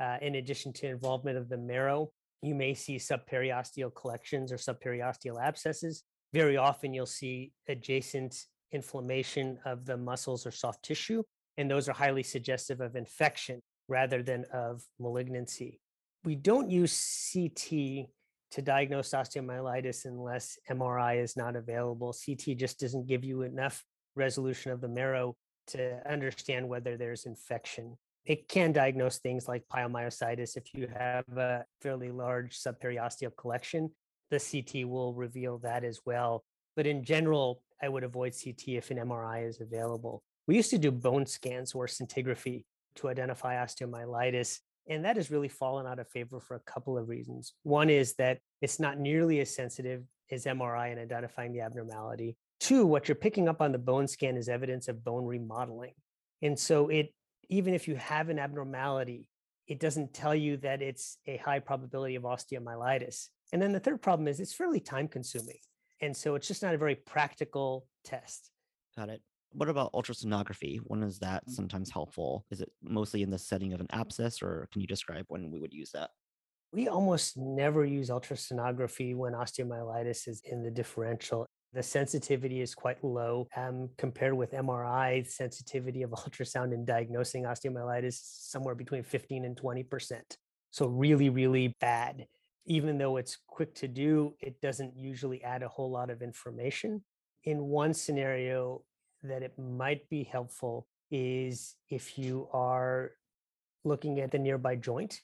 uh, 0.01 0.17
in 0.21 0.35
addition 0.35 0.73
to 0.73 0.87
involvement 0.87 1.37
of 1.37 1.49
the 1.49 1.57
marrow. 1.57 2.09
You 2.41 2.55
may 2.55 2.73
see 2.73 2.95
subperiosteal 2.95 3.93
collections 3.93 4.51
or 4.51 4.55
subperiosteal 4.55 5.39
abscesses. 5.39 6.03
Very 6.33 6.57
often, 6.57 6.93
you'll 6.93 7.05
see 7.05 7.51
adjacent 7.67 8.35
inflammation 8.71 9.59
of 9.65 9.85
the 9.85 9.97
muscles 9.97 10.47
or 10.47 10.51
soft 10.51 10.83
tissue, 10.83 11.21
and 11.57 11.69
those 11.69 11.87
are 11.87 11.93
highly 11.93 12.23
suggestive 12.23 12.81
of 12.81 12.95
infection 12.95 13.61
rather 13.87 14.23
than 14.23 14.45
of 14.53 14.81
malignancy. 14.99 15.79
We 16.23 16.35
don't 16.35 16.69
use 16.69 17.29
CT 17.31 18.07
to 18.51 18.61
diagnose 18.63 19.11
osteomyelitis 19.11 20.05
unless 20.05 20.57
MRI 20.69 21.21
is 21.21 21.35
not 21.37 21.55
available. 21.55 22.15
CT 22.25 22.57
just 22.57 22.79
doesn't 22.79 23.05
give 23.05 23.23
you 23.23 23.43
enough 23.43 23.83
resolution 24.15 24.71
of 24.71 24.81
the 24.81 24.87
marrow 24.87 25.35
to 25.67 26.01
understand 26.09 26.67
whether 26.67 26.97
there's 26.97 27.25
infection. 27.25 27.97
It 28.25 28.47
can 28.47 28.71
diagnose 28.71 29.19
things 29.19 29.47
like 29.47 29.63
pyomyositis 29.71 30.57
if 30.57 30.73
you 30.73 30.87
have 30.97 31.25
a 31.37 31.65
fairly 31.81 32.11
large 32.11 32.57
subperiosteal 32.57 33.35
collection. 33.35 33.91
The 34.31 34.39
CT 34.39 34.87
will 34.87 35.13
reveal 35.13 35.59
that 35.59 35.83
as 35.83 36.01
well. 36.05 36.43
But 36.75 36.87
in 36.87 37.03
general, 37.03 37.61
I 37.81 37.89
would 37.89 38.03
avoid 38.03 38.33
CT 38.33 38.69
if 38.69 38.91
an 38.91 38.97
MRI 38.97 39.47
is 39.47 39.61
available. 39.61 40.23
We 40.47 40.55
used 40.55 40.71
to 40.71 40.77
do 40.77 40.91
bone 40.91 41.25
scans 41.25 41.73
or 41.73 41.87
scintigraphy 41.87 42.63
to 42.97 43.09
identify 43.09 43.55
osteomyelitis. 43.55 44.59
And 44.87 45.05
that 45.05 45.17
has 45.17 45.31
really 45.31 45.47
fallen 45.47 45.87
out 45.87 45.99
of 45.99 46.07
favor 46.09 46.39
for 46.39 46.55
a 46.55 46.71
couple 46.71 46.97
of 46.97 47.09
reasons. 47.09 47.53
One 47.63 47.89
is 47.89 48.13
that 48.15 48.39
it's 48.61 48.79
not 48.79 48.99
nearly 48.99 49.39
as 49.39 49.53
sensitive 49.53 50.03
as 50.31 50.45
MRI 50.45 50.91
in 50.91 50.99
identifying 50.99 51.53
the 51.53 51.61
abnormality. 51.61 52.37
Two, 52.65 52.87
what 52.87 53.07
you're 53.07 53.13
picking 53.13 53.47
up 53.47 53.61
on 53.61 53.71
the 53.71 53.77
bone 53.77 54.07
scan 54.07 54.37
is 54.37 54.49
evidence 54.49 54.87
of 54.87 55.03
bone 55.03 55.23
remodeling. 55.23 55.93
And 56.41 56.57
so 56.57 56.89
it 56.89 57.13
even 57.47 57.75
if 57.75 57.87
you 57.87 57.95
have 57.95 58.29
an 58.29 58.39
abnormality, 58.39 59.29
it 59.67 59.79
doesn't 59.79 60.15
tell 60.15 60.33
you 60.33 60.57
that 60.57 60.81
it's 60.81 61.19
a 61.27 61.37
high 61.37 61.59
probability 61.59 62.15
of 62.15 62.23
osteomyelitis. 62.23 63.27
And 63.53 63.61
then 63.61 63.71
the 63.71 63.79
third 63.79 64.01
problem 64.01 64.27
is 64.27 64.39
it's 64.39 64.51
fairly 64.51 64.79
time 64.79 65.07
consuming. 65.07 65.59
And 66.01 66.17
so 66.17 66.33
it's 66.33 66.47
just 66.47 66.63
not 66.63 66.73
a 66.73 66.79
very 66.79 66.95
practical 66.95 67.85
test. 68.03 68.49
Got 68.97 69.09
it. 69.09 69.21
What 69.51 69.69
about 69.69 69.93
ultrasonography? 69.93 70.79
When 70.85 71.03
is 71.03 71.19
that 71.19 71.45
mm. 71.47 71.51
sometimes 71.51 71.91
helpful? 71.91 72.47
Is 72.49 72.61
it 72.61 72.71
mostly 72.81 73.21
in 73.21 73.29
the 73.29 73.37
setting 73.37 73.73
of 73.73 73.79
an 73.79 73.89
abscess, 73.91 74.41
or 74.41 74.67
can 74.71 74.81
you 74.81 74.87
describe 74.87 75.25
when 75.27 75.51
we 75.51 75.59
would 75.59 75.71
use 75.71 75.91
that? 75.91 76.09
We 76.73 76.87
almost 76.87 77.37
never 77.37 77.85
use 77.85 78.09
ultrasonography 78.09 79.15
when 79.15 79.33
osteomyelitis 79.33 80.27
is 80.27 80.41
in 80.43 80.63
the 80.63 80.71
differential. 80.71 81.45
The 81.75 81.83
sensitivity 81.83 82.61
is 82.61 82.73
quite 82.73 83.03
low 83.03 83.49
um, 83.57 83.89
compared 83.97 84.33
with 84.33 84.53
MRI. 84.53 85.27
Sensitivity 85.27 86.03
of 86.03 86.09
ultrasound 86.11 86.73
in 86.73 86.85
diagnosing 86.85 87.43
osteomyelitis 87.43 88.17
somewhere 88.21 88.75
between 88.75 89.03
15 89.03 89.43
and 89.43 89.61
20%. 89.61 90.21
So, 90.71 90.87
really, 90.87 91.29
really 91.29 91.75
bad. 91.81 92.27
Even 92.65 92.97
though 92.97 93.17
it's 93.17 93.37
quick 93.47 93.75
to 93.75 93.89
do, 93.89 94.35
it 94.39 94.61
doesn't 94.61 94.97
usually 94.97 95.43
add 95.43 95.63
a 95.63 95.67
whole 95.67 95.91
lot 95.91 96.09
of 96.09 96.21
information. 96.21 97.03
In 97.43 97.65
one 97.65 97.93
scenario, 97.93 98.81
that 99.23 99.43
it 99.43 99.59
might 99.59 100.07
be 100.09 100.23
helpful 100.23 100.87
is 101.11 101.75
if 101.89 102.17
you 102.17 102.47
are 102.53 103.11
looking 103.83 104.21
at 104.21 104.31
the 104.31 104.39
nearby 104.39 104.75
joint 104.75 105.21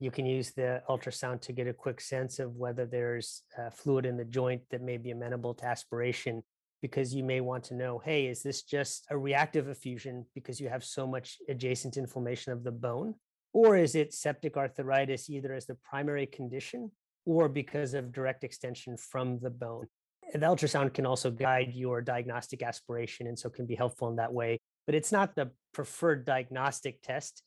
you 0.00 0.10
can 0.10 0.26
use 0.26 0.52
the 0.52 0.82
ultrasound 0.88 1.40
to 1.42 1.52
get 1.52 1.66
a 1.66 1.72
quick 1.72 2.00
sense 2.00 2.38
of 2.38 2.54
whether 2.54 2.86
there's 2.86 3.42
uh, 3.58 3.70
fluid 3.70 4.06
in 4.06 4.16
the 4.16 4.24
joint 4.24 4.62
that 4.70 4.82
may 4.82 4.96
be 4.96 5.10
amenable 5.10 5.54
to 5.54 5.66
aspiration 5.66 6.42
because 6.80 7.12
you 7.12 7.24
may 7.24 7.40
want 7.40 7.64
to 7.64 7.74
know 7.74 7.98
hey 7.98 8.26
is 8.26 8.42
this 8.42 8.62
just 8.62 9.06
a 9.10 9.18
reactive 9.18 9.68
effusion 9.68 10.24
because 10.34 10.60
you 10.60 10.68
have 10.68 10.84
so 10.84 11.06
much 11.06 11.38
adjacent 11.48 11.96
inflammation 11.96 12.52
of 12.52 12.62
the 12.64 12.72
bone? 12.72 13.14
Or 13.52 13.76
is 13.76 13.94
it 13.94 14.14
septic 14.14 14.56
arthritis 14.56 15.30
either 15.30 15.54
as 15.54 15.66
the 15.66 15.74
primary 15.74 16.26
condition 16.26 16.90
or 17.24 17.48
because 17.48 17.94
of 17.94 18.12
direct 18.12 18.44
extension 18.44 18.96
from 18.96 19.38
the 19.40 19.50
bone? 19.50 19.88
The 20.32 20.40
ultrasound 20.40 20.92
can 20.92 21.06
also 21.06 21.30
guide 21.30 21.72
your 21.74 22.02
diagnostic 22.02 22.62
aspiration 22.62 23.26
and 23.26 23.38
so 23.38 23.48
can 23.48 23.66
be 23.66 23.74
helpful 23.74 24.08
in 24.08 24.16
that 24.16 24.32
way. 24.32 24.58
But 24.86 24.94
it's 24.94 25.10
not 25.10 25.34
the 25.34 25.50
preferred 25.72 26.26
diagnostic 26.26 27.02
test 27.02 27.42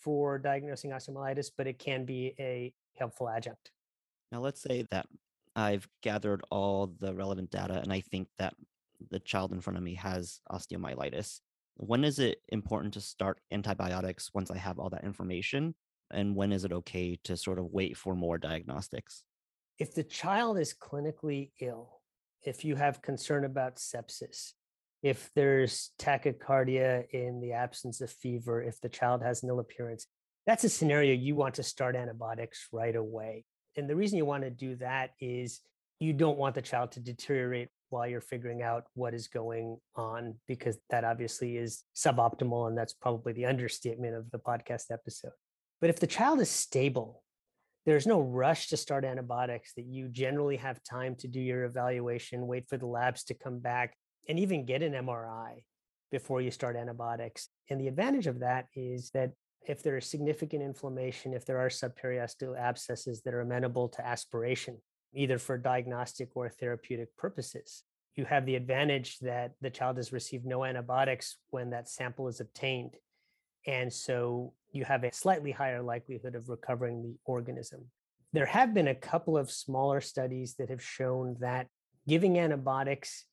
for 0.00 0.38
diagnosing 0.38 0.90
osteomyelitis 0.90 1.50
but 1.56 1.66
it 1.66 1.78
can 1.78 2.04
be 2.04 2.34
a 2.38 2.72
helpful 2.96 3.28
adjunct. 3.28 3.70
Now 4.32 4.40
let's 4.40 4.62
say 4.62 4.86
that 4.90 5.06
i've 5.56 5.88
gathered 6.02 6.42
all 6.50 6.94
the 7.00 7.12
relevant 7.12 7.50
data 7.50 7.80
and 7.82 7.92
i 7.92 8.00
think 8.00 8.28
that 8.38 8.54
the 9.10 9.18
child 9.18 9.52
in 9.52 9.60
front 9.60 9.76
of 9.76 9.82
me 9.82 9.94
has 9.94 10.40
osteomyelitis. 10.50 11.40
When 11.76 12.04
is 12.04 12.18
it 12.18 12.38
important 12.50 12.94
to 12.94 13.00
start 13.00 13.40
antibiotics 13.50 14.30
once 14.34 14.50
i 14.50 14.56
have 14.56 14.78
all 14.78 14.90
that 14.90 15.04
information? 15.04 15.74
And 16.12 16.34
when 16.34 16.52
is 16.52 16.64
it 16.64 16.72
okay 16.72 17.18
to 17.24 17.36
sort 17.36 17.58
of 17.58 17.66
wait 17.66 17.96
for 17.96 18.14
more 18.14 18.36
diagnostics? 18.36 19.24
If 19.78 19.94
the 19.94 20.02
child 20.02 20.58
is 20.58 20.74
clinically 20.74 21.52
ill, 21.60 22.00
if 22.42 22.64
you 22.64 22.74
have 22.76 23.00
concern 23.00 23.44
about 23.44 23.76
sepsis, 23.76 24.52
if 25.02 25.30
there's 25.34 25.90
tachycardia 25.98 27.04
in 27.10 27.40
the 27.40 27.52
absence 27.52 28.00
of 28.00 28.10
fever, 28.10 28.62
if 28.62 28.80
the 28.80 28.88
child 28.88 29.22
has 29.22 29.42
nil 29.42 29.60
appearance, 29.60 30.06
that's 30.46 30.64
a 30.64 30.68
scenario 30.68 31.14
you 31.14 31.34
want 31.34 31.54
to 31.54 31.62
start 31.62 31.96
antibiotics 31.96 32.68
right 32.72 32.96
away. 32.96 33.44
And 33.76 33.88
the 33.88 33.96
reason 33.96 34.18
you 34.18 34.24
want 34.24 34.42
to 34.42 34.50
do 34.50 34.76
that 34.76 35.10
is 35.20 35.60
you 36.00 36.12
don't 36.12 36.38
want 36.38 36.54
the 36.54 36.62
child 36.62 36.92
to 36.92 37.00
deteriorate 37.00 37.68
while 37.90 38.06
you're 38.06 38.20
figuring 38.20 38.62
out 38.62 38.84
what 38.94 39.14
is 39.14 39.28
going 39.28 39.76
on, 39.96 40.34
because 40.46 40.78
that 40.90 41.04
obviously 41.04 41.56
is 41.56 41.82
suboptimal. 41.94 42.68
And 42.68 42.76
that's 42.76 42.92
probably 42.92 43.32
the 43.32 43.46
understatement 43.46 44.14
of 44.14 44.30
the 44.30 44.38
podcast 44.38 44.90
episode. 44.90 45.32
But 45.80 45.90
if 45.90 45.98
the 45.98 46.06
child 46.06 46.40
is 46.40 46.50
stable, 46.50 47.22
there's 47.86 48.06
no 48.06 48.20
rush 48.20 48.68
to 48.68 48.76
start 48.76 49.04
antibiotics, 49.04 49.72
that 49.74 49.86
you 49.86 50.08
generally 50.08 50.58
have 50.58 50.82
time 50.84 51.16
to 51.16 51.28
do 51.28 51.40
your 51.40 51.64
evaluation, 51.64 52.46
wait 52.46 52.68
for 52.68 52.76
the 52.76 52.86
labs 52.86 53.24
to 53.24 53.34
come 53.34 53.58
back, 53.58 53.94
and 54.30 54.38
even 54.38 54.64
get 54.64 54.80
an 54.80 54.92
MRI 54.92 55.64
before 56.12 56.40
you 56.40 56.52
start 56.52 56.76
antibiotics. 56.76 57.48
And 57.68 57.80
the 57.80 57.88
advantage 57.88 58.28
of 58.28 58.38
that 58.38 58.66
is 58.76 59.10
that 59.10 59.32
if 59.66 59.82
there 59.82 59.96
is 59.96 60.06
significant 60.06 60.62
inflammation, 60.62 61.34
if 61.34 61.44
there 61.44 61.58
are 61.58 61.68
subperiosteal 61.68 62.56
abscesses 62.56 63.22
that 63.22 63.34
are 63.34 63.40
amenable 63.40 63.88
to 63.88 64.06
aspiration, 64.06 64.78
either 65.12 65.36
for 65.36 65.58
diagnostic 65.58 66.28
or 66.36 66.48
therapeutic 66.48 67.16
purposes, 67.16 67.82
you 68.14 68.24
have 68.24 68.46
the 68.46 68.54
advantage 68.54 69.18
that 69.18 69.54
the 69.60 69.68
child 69.68 69.96
has 69.96 70.12
received 70.12 70.46
no 70.46 70.64
antibiotics 70.64 71.38
when 71.50 71.70
that 71.70 71.88
sample 71.88 72.28
is 72.28 72.38
obtained. 72.38 72.94
And 73.66 73.92
so 73.92 74.52
you 74.70 74.84
have 74.84 75.02
a 75.02 75.12
slightly 75.12 75.50
higher 75.50 75.82
likelihood 75.82 76.36
of 76.36 76.48
recovering 76.48 77.02
the 77.02 77.16
organism. 77.24 77.80
There 78.32 78.46
have 78.46 78.74
been 78.74 78.88
a 78.88 78.94
couple 78.94 79.36
of 79.36 79.50
smaller 79.50 80.00
studies 80.00 80.54
that 80.60 80.70
have 80.70 80.82
shown 80.82 81.36
that 81.40 81.66
giving 82.06 82.38
antibiotics 82.38 83.24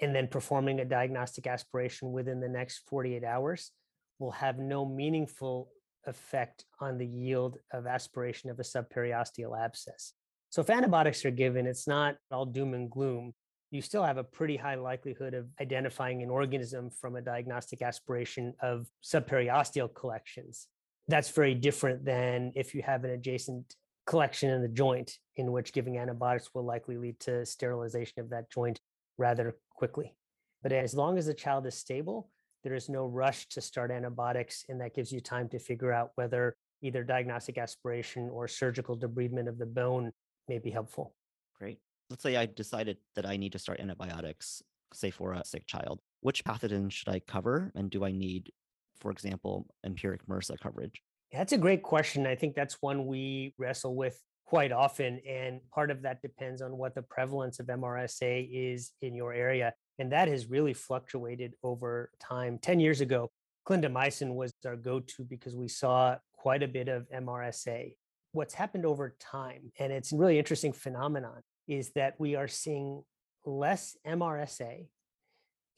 and 0.00 0.14
then 0.14 0.28
performing 0.28 0.80
a 0.80 0.84
diagnostic 0.84 1.46
aspiration 1.46 2.12
within 2.12 2.40
the 2.40 2.48
next 2.48 2.82
48 2.88 3.24
hours 3.24 3.72
will 4.18 4.30
have 4.30 4.58
no 4.58 4.84
meaningful 4.84 5.70
effect 6.06 6.64
on 6.80 6.98
the 6.98 7.06
yield 7.06 7.58
of 7.72 7.86
aspiration 7.86 8.50
of 8.50 8.58
a 8.58 8.62
subperiosteal 8.62 9.58
abscess. 9.58 10.14
So 10.50 10.62
if 10.62 10.70
antibiotics 10.70 11.24
are 11.24 11.30
given, 11.30 11.66
it's 11.66 11.86
not 11.86 12.16
all 12.30 12.46
doom 12.46 12.74
and 12.74 12.90
gloom. 12.90 13.34
You 13.70 13.82
still 13.82 14.02
have 14.02 14.16
a 14.16 14.24
pretty 14.24 14.56
high 14.56 14.74
likelihood 14.74 15.34
of 15.34 15.46
identifying 15.60 16.22
an 16.22 16.30
organism 16.30 16.90
from 16.90 17.14
a 17.16 17.20
diagnostic 17.20 17.82
aspiration 17.82 18.54
of 18.60 18.88
subperiosteal 19.04 19.94
collections. 19.94 20.66
That's 21.06 21.30
very 21.30 21.54
different 21.54 22.04
than 22.04 22.52
if 22.56 22.74
you 22.74 22.82
have 22.82 23.04
an 23.04 23.10
adjacent 23.10 23.76
collection 24.06 24.50
in 24.50 24.62
the 24.62 24.68
joint, 24.68 25.18
in 25.36 25.52
which 25.52 25.72
giving 25.72 25.98
antibiotics 25.98 26.50
will 26.52 26.64
likely 26.64 26.96
lead 26.96 27.20
to 27.20 27.46
sterilization 27.46 28.20
of 28.20 28.30
that 28.30 28.50
joint 28.50 28.80
rather 29.18 29.56
quickly. 29.80 30.14
But 30.62 30.72
as 30.72 30.92
long 30.92 31.16
as 31.16 31.24
the 31.24 31.32
child 31.32 31.66
is 31.66 31.74
stable, 31.74 32.28
there 32.62 32.74
is 32.74 32.90
no 32.90 33.06
rush 33.06 33.48
to 33.48 33.62
start 33.62 33.90
antibiotics, 33.90 34.66
and 34.68 34.78
that 34.82 34.94
gives 34.94 35.10
you 35.10 35.20
time 35.22 35.48
to 35.48 35.58
figure 35.58 35.90
out 35.90 36.10
whether 36.16 36.54
either 36.82 37.02
diagnostic 37.02 37.56
aspiration 37.56 38.28
or 38.28 38.46
surgical 38.46 38.94
debridement 38.94 39.48
of 39.48 39.56
the 39.56 39.64
bone 39.64 40.12
may 40.48 40.58
be 40.58 40.70
helpful. 40.70 41.14
Great. 41.58 41.78
Let's 42.10 42.22
say 42.22 42.36
I 42.36 42.44
decided 42.44 42.98
that 43.16 43.24
I 43.24 43.38
need 43.38 43.52
to 43.52 43.58
start 43.58 43.80
antibiotics, 43.80 44.62
say 44.92 45.10
for 45.10 45.32
a 45.32 45.42
sick 45.46 45.66
child. 45.66 46.00
Which 46.20 46.44
pathogen 46.44 46.92
should 46.92 47.08
I 47.08 47.20
cover? 47.20 47.72
And 47.74 47.88
do 47.88 48.04
I 48.04 48.12
need, 48.12 48.52
for 49.00 49.10
example, 49.10 49.66
empiric 49.82 50.26
MRSA 50.26 50.60
coverage? 50.60 51.00
That's 51.32 51.54
a 51.54 51.58
great 51.58 51.82
question. 51.82 52.26
I 52.26 52.34
think 52.34 52.54
that's 52.54 52.76
one 52.82 53.06
we 53.06 53.54
wrestle 53.56 53.94
with 53.94 54.20
quite 54.50 54.72
often. 54.72 55.20
And 55.20 55.60
part 55.70 55.92
of 55.92 56.02
that 56.02 56.20
depends 56.22 56.60
on 56.60 56.76
what 56.76 56.96
the 56.96 57.02
prevalence 57.02 57.60
of 57.60 57.66
MRSA 57.66 58.48
is 58.52 58.90
in 59.00 59.14
your 59.14 59.32
area. 59.32 59.72
And 60.00 60.10
that 60.10 60.26
has 60.26 60.50
really 60.50 60.74
fluctuated 60.74 61.54
over 61.62 62.10
time. 62.18 62.58
10 62.60 62.80
years 62.80 63.00
ago, 63.00 63.30
clindamycin 63.64 64.34
was 64.34 64.52
our 64.66 64.74
go 64.74 64.98
to 64.98 65.22
because 65.22 65.54
we 65.54 65.68
saw 65.68 66.16
quite 66.34 66.64
a 66.64 66.68
bit 66.68 66.88
of 66.88 67.08
MRSA. 67.10 67.94
What's 68.32 68.52
happened 68.52 68.84
over 68.84 69.14
time, 69.20 69.70
and 69.78 69.92
it's 69.92 70.12
a 70.12 70.16
really 70.16 70.36
interesting 70.36 70.72
phenomenon, 70.72 71.42
is 71.68 71.92
that 71.92 72.16
we 72.18 72.34
are 72.34 72.48
seeing 72.48 73.04
less 73.46 73.96
MRSA 74.04 74.88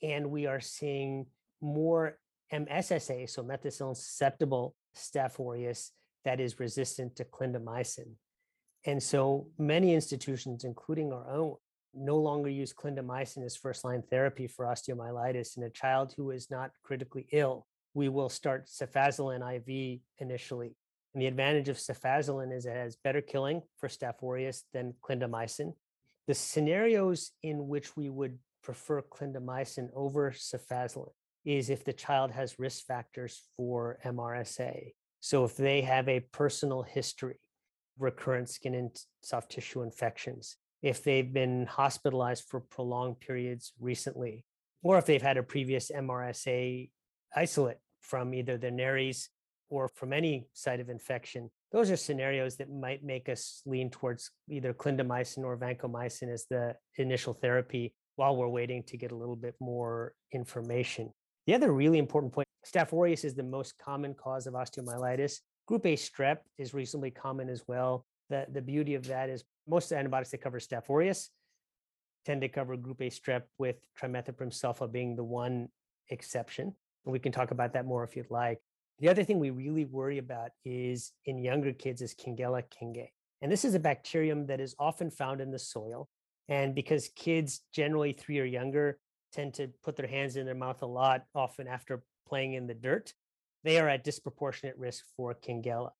and 0.01 0.31
we 0.31 0.47
are 0.47 0.59
seeing 0.59 1.27
more 1.61 2.17
MSSA, 2.51 3.29
so 3.29 3.43
methicillin 3.43 3.95
susceptible 3.95 4.73
Staph 4.97 5.39
aureus, 5.39 5.91
that 6.25 6.39
is 6.39 6.59
resistant 6.59 7.15
to 7.17 7.25
clindamycin. 7.25 8.13
And 8.85 9.01
so 9.01 9.47
many 9.57 9.93
institutions, 9.93 10.63
including 10.63 11.13
our 11.13 11.29
own, 11.29 11.55
no 11.93 12.17
longer 12.17 12.49
use 12.49 12.73
clindamycin 12.73 13.45
as 13.45 13.55
first 13.55 13.85
line 13.85 14.01
therapy 14.09 14.47
for 14.47 14.65
osteomyelitis 14.65 15.57
in 15.57 15.63
a 15.63 15.69
child 15.69 16.13
who 16.17 16.31
is 16.31 16.49
not 16.49 16.71
critically 16.83 17.27
ill. 17.31 17.67
We 17.93 18.09
will 18.09 18.29
start 18.29 18.67
cefazolin 18.67 19.41
IV 19.41 20.01
initially. 20.17 20.75
And 21.13 21.21
the 21.21 21.27
advantage 21.27 21.69
of 21.69 21.77
cefazolin 21.77 22.51
is 22.51 22.65
it 22.65 22.75
has 22.75 22.95
better 22.95 23.21
killing 23.21 23.61
for 23.77 23.87
Staph 23.87 24.23
aureus 24.23 24.63
than 24.73 24.95
clindamycin. 25.03 25.73
The 26.27 26.33
scenarios 26.33 27.31
in 27.43 27.67
which 27.67 27.95
we 27.95 28.09
would 28.09 28.39
prefer 28.63 29.03
clindamycin 29.03 29.89
over 29.93 30.31
cefazolin 30.31 31.11
is 31.45 31.69
if 31.69 31.83
the 31.83 31.93
child 31.93 32.31
has 32.31 32.57
risk 32.57 32.85
factors 32.85 33.41
for 33.55 33.99
MRSA. 34.03 34.93
So 35.19 35.43
if 35.43 35.55
they 35.55 35.81
have 35.81 36.09
a 36.09 36.21
personal 36.21 36.81
history, 36.81 37.35
recurrent 37.97 38.49
skin 38.49 38.75
and 38.75 38.89
soft 39.21 39.51
tissue 39.51 39.81
infections, 39.81 40.57
if 40.81 41.03
they've 41.03 41.33
been 41.33 41.65
hospitalized 41.65 42.45
for 42.47 42.59
prolonged 42.59 43.19
periods 43.19 43.73
recently, 43.79 44.45
or 44.81 44.97
if 44.97 45.05
they've 45.05 45.21
had 45.21 45.37
a 45.37 45.43
previous 45.43 45.91
MRSA 45.91 46.89
isolate 47.35 47.77
from 48.01 48.33
either 48.33 48.57
their 48.57 48.71
nares 48.71 49.29
or 49.69 49.87
from 49.87 50.13
any 50.13 50.47
site 50.53 50.79
of 50.79 50.89
infection. 50.89 51.49
Those 51.71 51.89
are 51.89 51.95
scenarios 51.95 52.57
that 52.57 52.69
might 52.69 53.03
make 53.03 53.27
us 53.29 53.61
lean 53.65 53.89
towards 53.89 54.29
either 54.49 54.73
clindamycin 54.73 55.43
or 55.43 55.57
vancomycin 55.57 56.31
as 56.31 56.45
the 56.49 56.75
initial 56.97 57.33
therapy 57.33 57.95
while 58.15 58.35
we're 58.35 58.47
waiting 58.47 58.83
to 58.83 58.97
get 58.97 59.11
a 59.11 59.15
little 59.15 59.35
bit 59.35 59.55
more 59.59 60.13
information. 60.31 61.11
The 61.47 61.55
other 61.55 61.71
really 61.71 61.97
important 61.97 62.33
point 62.33 62.47
Staph 62.65 62.93
aureus 62.93 63.23
is 63.25 63.35
the 63.35 63.43
most 63.43 63.77
common 63.77 64.13
cause 64.13 64.47
of 64.47 64.53
osteomyelitis. 64.53 65.39
Group 65.65 65.85
A 65.85 65.95
strep 65.95 66.39
is 66.57 66.73
reasonably 66.73 67.11
common 67.11 67.49
as 67.49 67.63
well. 67.67 68.05
The, 68.29 68.47
the 68.51 68.61
beauty 68.61 68.95
of 68.95 69.07
that 69.07 69.29
is 69.29 69.43
most 69.67 69.91
antibiotics 69.91 70.31
that 70.31 70.41
cover 70.41 70.59
Staph 70.59 70.89
aureus 70.89 71.29
tend 72.25 72.41
to 72.41 72.49
cover 72.49 72.75
group 72.77 73.01
A 73.01 73.09
strep 73.09 73.43
with 73.57 73.77
trimethoprim 73.99 74.49
sulfa 74.49 74.91
being 74.91 75.15
the 75.15 75.23
one 75.23 75.69
exception. 76.09 76.73
And 77.05 77.11
we 77.11 77.19
can 77.19 77.31
talk 77.31 77.51
about 77.51 77.73
that 77.73 77.85
more 77.85 78.03
if 78.03 78.15
you'd 78.15 78.31
like. 78.31 78.59
The 78.99 79.09
other 79.09 79.23
thing 79.23 79.39
we 79.39 79.49
really 79.49 79.85
worry 79.85 80.17
about 80.17 80.51
is 80.63 81.11
in 81.25 81.37
younger 81.37 81.73
kids 81.73 82.01
is 82.01 82.13
Kingella 82.13 82.63
kingae. 82.69 83.09
And 83.41 83.51
this 83.51 83.65
is 83.65 83.73
a 83.73 83.79
bacterium 83.79 84.45
that 84.47 84.61
is 84.61 84.75
often 84.79 85.09
found 85.09 85.41
in 85.41 85.51
the 85.51 85.59
soil. 85.59 86.07
And 86.47 86.75
because 86.75 87.09
kids 87.15 87.61
generally 87.73 88.13
three 88.13 88.39
or 88.39 88.45
younger 88.45 88.99
tend 89.33 89.53
to 89.55 89.69
put 89.83 89.95
their 89.95 90.07
hands 90.07 90.37
in 90.37 90.45
their 90.45 90.55
mouth 90.55 90.81
a 90.81 90.85
lot, 90.85 91.25
often 91.33 91.67
after 91.67 92.03
playing 92.27 92.53
in 92.53 92.67
the 92.67 92.73
dirt, 92.73 93.13
they 93.63 93.79
are 93.79 93.89
at 93.89 94.03
disproportionate 94.03 94.77
risk 94.77 95.05
for 95.15 95.33
Kingella. 95.33 95.91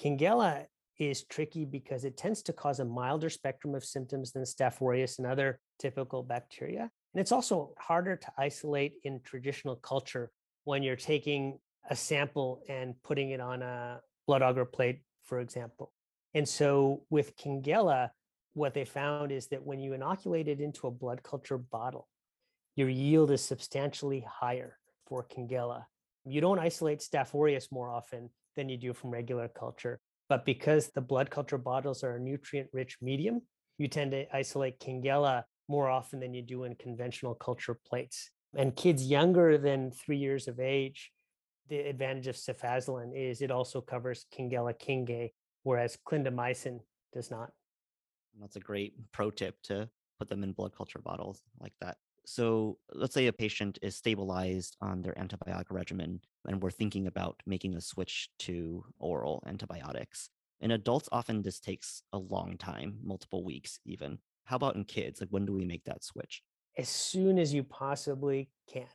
Kingella 0.00 0.66
is 0.98 1.24
tricky 1.24 1.64
because 1.64 2.04
it 2.04 2.16
tends 2.16 2.42
to 2.42 2.52
cause 2.52 2.80
a 2.80 2.84
milder 2.84 3.30
spectrum 3.30 3.74
of 3.74 3.84
symptoms 3.84 4.32
than 4.32 4.42
Staph 4.42 4.80
aureus 4.80 5.18
and 5.18 5.26
other 5.26 5.58
typical 5.78 6.22
bacteria. 6.22 6.90
And 7.14 7.20
it's 7.20 7.32
also 7.32 7.74
harder 7.78 8.16
to 8.16 8.32
isolate 8.38 8.94
in 9.04 9.20
traditional 9.24 9.76
culture 9.76 10.30
when 10.64 10.82
you're 10.82 10.96
taking 10.96 11.58
a 11.90 11.96
sample 11.96 12.62
and 12.68 12.94
putting 13.02 13.30
it 13.30 13.40
on 13.40 13.62
a 13.62 14.00
blood 14.26 14.42
agar 14.42 14.64
plate, 14.64 15.00
for 15.24 15.40
example. 15.40 15.92
And 16.34 16.48
so 16.48 17.02
with 17.10 17.36
Kingella, 17.36 18.10
what 18.54 18.74
they 18.74 18.84
found 18.84 19.32
is 19.32 19.48
that 19.48 19.64
when 19.64 19.80
you 19.80 19.92
inoculate 19.92 20.48
it 20.48 20.60
into 20.60 20.86
a 20.86 20.90
blood 20.90 21.22
culture 21.22 21.58
bottle, 21.58 22.08
your 22.76 22.88
yield 22.88 23.30
is 23.30 23.42
substantially 23.42 24.24
higher 24.28 24.78
for 25.06 25.24
Kingella. 25.24 25.84
You 26.24 26.40
don't 26.40 26.58
isolate 26.58 27.00
Staph 27.00 27.34
aureus 27.34 27.72
more 27.72 27.90
often 27.90 28.30
than 28.56 28.68
you 28.68 28.76
do 28.76 28.92
from 28.92 29.10
regular 29.10 29.48
culture. 29.48 30.00
But 30.28 30.44
because 30.44 30.88
the 30.88 31.00
blood 31.00 31.30
culture 31.30 31.58
bottles 31.58 32.04
are 32.04 32.16
a 32.16 32.20
nutrient 32.20 32.70
rich 32.72 32.98
medium, 33.02 33.42
you 33.78 33.88
tend 33.88 34.12
to 34.12 34.34
isolate 34.34 34.78
Kingella 34.78 35.44
more 35.68 35.88
often 35.88 36.20
than 36.20 36.34
you 36.34 36.42
do 36.42 36.64
in 36.64 36.74
conventional 36.76 37.34
culture 37.34 37.78
plates. 37.86 38.30
And 38.56 38.76
kids 38.76 39.06
younger 39.06 39.58
than 39.58 39.90
three 39.90 40.18
years 40.18 40.46
of 40.48 40.60
age, 40.60 41.10
the 41.68 41.78
advantage 41.78 42.26
of 42.26 42.36
cefazolin 42.36 43.12
is 43.14 43.40
it 43.40 43.50
also 43.50 43.80
covers 43.80 44.26
Kingella 44.36 44.74
kingae, 44.78 45.32
whereas 45.62 45.98
clindamycin 46.06 46.80
does 47.12 47.30
not. 47.30 47.50
That's 48.40 48.56
a 48.56 48.60
great 48.60 48.94
pro 49.12 49.30
tip 49.30 49.60
to 49.64 49.88
put 50.18 50.28
them 50.28 50.42
in 50.42 50.52
blood 50.52 50.72
culture 50.76 51.00
bottles 51.00 51.42
like 51.58 51.74
that. 51.80 51.96
So 52.24 52.78
let's 52.92 53.14
say 53.14 53.26
a 53.26 53.32
patient 53.32 53.78
is 53.82 53.96
stabilized 53.96 54.76
on 54.80 55.02
their 55.02 55.14
antibiotic 55.14 55.70
regimen, 55.70 56.20
and 56.46 56.62
we're 56.62 56.70
thinking 56.70 57.06
about 57.06 57.42
making 57.46 57.74
a 57.74 57.80
switch 57.80 58.28
to 58.40 58.84
oral 58.98 59.42
antibiotics. 59.46 60.28
In 60.60 60.70
adults, 60.70 61.08
often 61.10 61.42
this 61.42 61.58
takes 61.58 62.02
a 62.12 62.18
long 62.18 62.56
time, 62.56 62.98
multiple 63.02 63.44
weeks 63.44 63.80
even. 63.84 64.18
How 64.44 64.56
about 64.56 64.76
in 64.76 64.84
kids? 64.84 65.20
Like, 65.20 65.30
when 65.30 65.44
do 65.44 65.52
we 65.52 65.64
make 65.64 65.84
that 65.84 66.04
switch? 66.04 66.42
As 66.78 66.88
soon 66.88 67.38
as 67.38 67.52
you 67.52 67.64
possibly 67.64 68.48
can. 68.72 68.86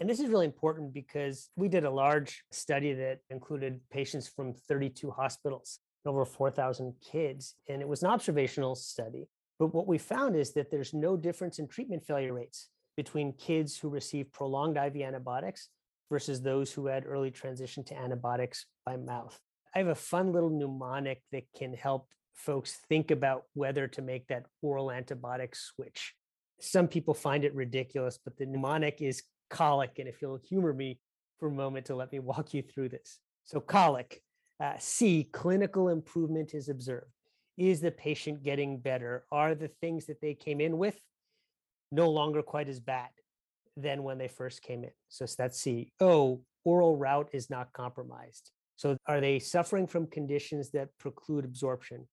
And 0.00 0.08
this 0.08 0.20
is 0.20 0.28
really 0.28 0.46
important 0.46 0.92
because 0.92 1.48
we 1.56 1.68
did 1.68 1.84
a 1.84 1.90
large 1.90 2.44
study 2.52 2.92
that 2.92 3.20
included 3.30 3.80
patients 3.90 4.28
from 4.28 4.52
32 4.52 5.10
hospitals, 5.10 5.80
over 6.06 6.24
4,000 6.24 6.94
kids, 7.00 7.54
and 7.68 7.82
it 7.82 7.88
was 7.88 8.02
an 8.02 8.10
observational 8.10 8.74
study. 8.74 9.28
But 9.58 9.74
what 9.74 9.86
we 9.86 9.98
found 9.98 10.36
is 10.36 10.52
that 10.52 10.70
there's 10.70 10.94
no 10.94 11.16
difference 11.16 11.58
in 11.58 11.66
treatment 11.66 12.04
failure 12.06 12.34
rates 12.34 12.68
between 12.96 13.32
kids 13.32 13.76
who 13.76 13.88
receive 13.88 14.32
prolonged 14.32 14.76
IV 14.76 14.96
antibiotics 14.96 15.68
versus 16.10 16.40
those 16.40 16.72
who 16.72 16.86
had 16.86 17.04
early 17.06 17.30
transition 17.30 17.84
to 17.84 17.96
antibiotics 17.96 18.66
by 18.86 18.96
mouth. 18.96 19.38
I 19.74 19.78
have 19.78 19.88
a 19.88 19.94
fun 19.94 20.32
little 20.32 20.50
mnemonic 20.50 21.22
that 21.32 21.44
can 21.56 21.74
help 21.74 22.08
folks 22.34 22.78
think 22.88 23.10
about 23.10 23.44
whether 23.54 23.86
to 23.88 24.02
make 24.02 24.26
that 24.28 24.46
oral 24.62 24.86
antibiotic 24.86 25.54
switch. 25.54 26.14
Some 26.60 26.88
people 26.88 27.14
find 27.14 27.44
it 27.44 27.54
ridiculous, 27.54 28.18
but 28.22 28.36
the 28.36 28.46
mnemonic 28.46 29.00
is 29.00 29.22
colic. 29.50 29.98
And 29.98 30.08
if 30.08 30.22
you'll 30.22 30.40
humor 30.48 30.72
me 30.72 31.00
for 31.38 31.48
a 31.48 31.52
moment 31.52 31.86
to 31.86 31.96
let 31.96 32.12
me 32.12 32.18
walk 32.18 32.54
you 32.54 32.62
through 32.62 32.90
this. 32.90 33.18
So, 33.44 33.60
colic, 33.60 34.20
uh, 34.60 34.74
C, 34.78 35.28
clinical 35.32 35.88
improvement 35.88 36.54
is 36.54 36.68
observed. 36.68 37.12
Is 37.58 37.80
the 37.80 37.90
patient 37.90 38.44
getting 38.44 38.78
better? 38.78 39.24
Are 39.32 39.54
the 39.56 39.66
things 39.66 40.06
that 40.06 40.20
they 40.20 40.34
came 40.34 40.60
in 40.60 40.78
with 40.78 40.96
no 41.90 42.08
longer 42.08 42.40
quite 42.40 42.68
as 42.68 42.78
bad 42.78 43.08
than 43.76 44.04
when 44.04 44.16
they 44.16 44.28
first 44.28 44.62
came 44.62 44.84
in? 44.84 44.92
So 45.08 45.26
that's 45.26 45.60
C. 45.60 45.92
O, 46.00 46.40
oral 46.64 46.96
route 46.96 47.30
is 47.32 47.50
not 47.50 47.72
compromised. 47.72 48.52
So 48.76 48.96
are 49.06 49.20
they 49.20 49.40
suffering 49.40 49.88
from 49.88 50.06
conditions 50.06 50.70
that 50.70 50.90
preclude 51.00 51.44
absorption? 51.44 52.06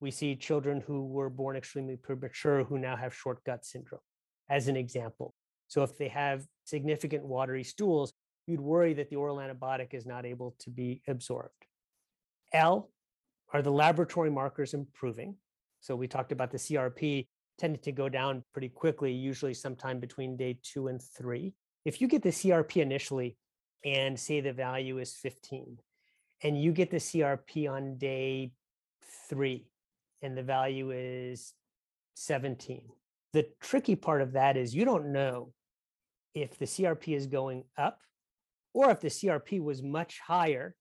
We 0.00 0.12
see 0.12 0.36
children 0.36 0.80
who 0.80 1.06
were 1.06 1.28
born 1.28 1.56
extremely 1.56 1.96
premature 1.96 2.62
who 2.62 2.78
now 2.78 2.94
have 2.94 3.12
short 3.12 3.42
gut 3.42 3.64
syndrome, 3.64 4.00
as 4.48 4.68
an 4.68 4.76
example. 4.76 5.34
So 5.66 5.82
if 5.82 5.98
they 5.98 6.08
have 6.08 6.46
significant 6.64 7.26
watery 7.26 7.64
stools, 7.64 8.12
you'd 8.46 8.60
worry 8.60 8.94
that 8.94 9.10
the 9.10 9.16
oral 9.16 9.38
antibiotic 9.38 9.94
is 9.94 10.06
not 10.06 10.24
able 10.26 10.54
to 10.60 10.70
be 10.70 11.02
absorbed. 11.08 11.66
L, 12.52 12.91
are 13.52 13.62
the 13.62 13.70
laboratory 13.70 14.30
markers 14.30 14.74
improving? 14.74 15.36
So 15.80 15.94
we 15.94 16.08
talked 16.08 16.32
about 16.32 16.50
the 16.50 16.58
CRP 16.58 17.26
tending 17.58 17.82
to 17.82 17.92
go 17.92 18.08
down 18.08 18.44
pretty 18.52 18.68
quickly, 18.68 19.12
usually 19.12 19.54
sometime 19.54 20.00
between 20.00 20.36
day 20.36 20.58
two 20.62 20.88
and 20.88 21.00
three. 21.02 21.54
If 21.84 22.00
you 22.00 22.08
get 22.08 22.22
the 22.22 22.30
CRP 22.30 22.76
initially 22.80 23.36
and 23.84 24.18
say 24.18 24.40
the 24.40 24.52
value 24.52 24.98
is 24.98 25.14
15, 25.14 25.78
and 26.44 26.60
you 26.60 26.72
get 26.72 26.90
the 26.90 26.96
CRP 26.96 27.70
on 27.70 27.98
day 27.98 28.52
three, 29.28 29.66
and 30.22 30.36
the 30.36 30.42
value 30.42 30.90
is 30.92 31.52
17. 32.14 32.82
The 33.32 33.46
tricky 33.60 33.96
part 33.96 34.22
of 34.22 34.32
that 34.32 34.56
is 34.56 34.74
you 34.74 34.84
don't 34.84 35.12
know 35.12 35.52
if 36.34 36.58
the 36.58 36.64
CRP 36.64 37.16
is 37.16 37.26
going 37.26 37.64
up 37.76 37.98
or 38.74 38.90
if 38.90 39.00
the 39.00 39.08
CRP 39.08 39.60
was 39.60 39.82
much 39.82 40.20
higher 40.20 40.74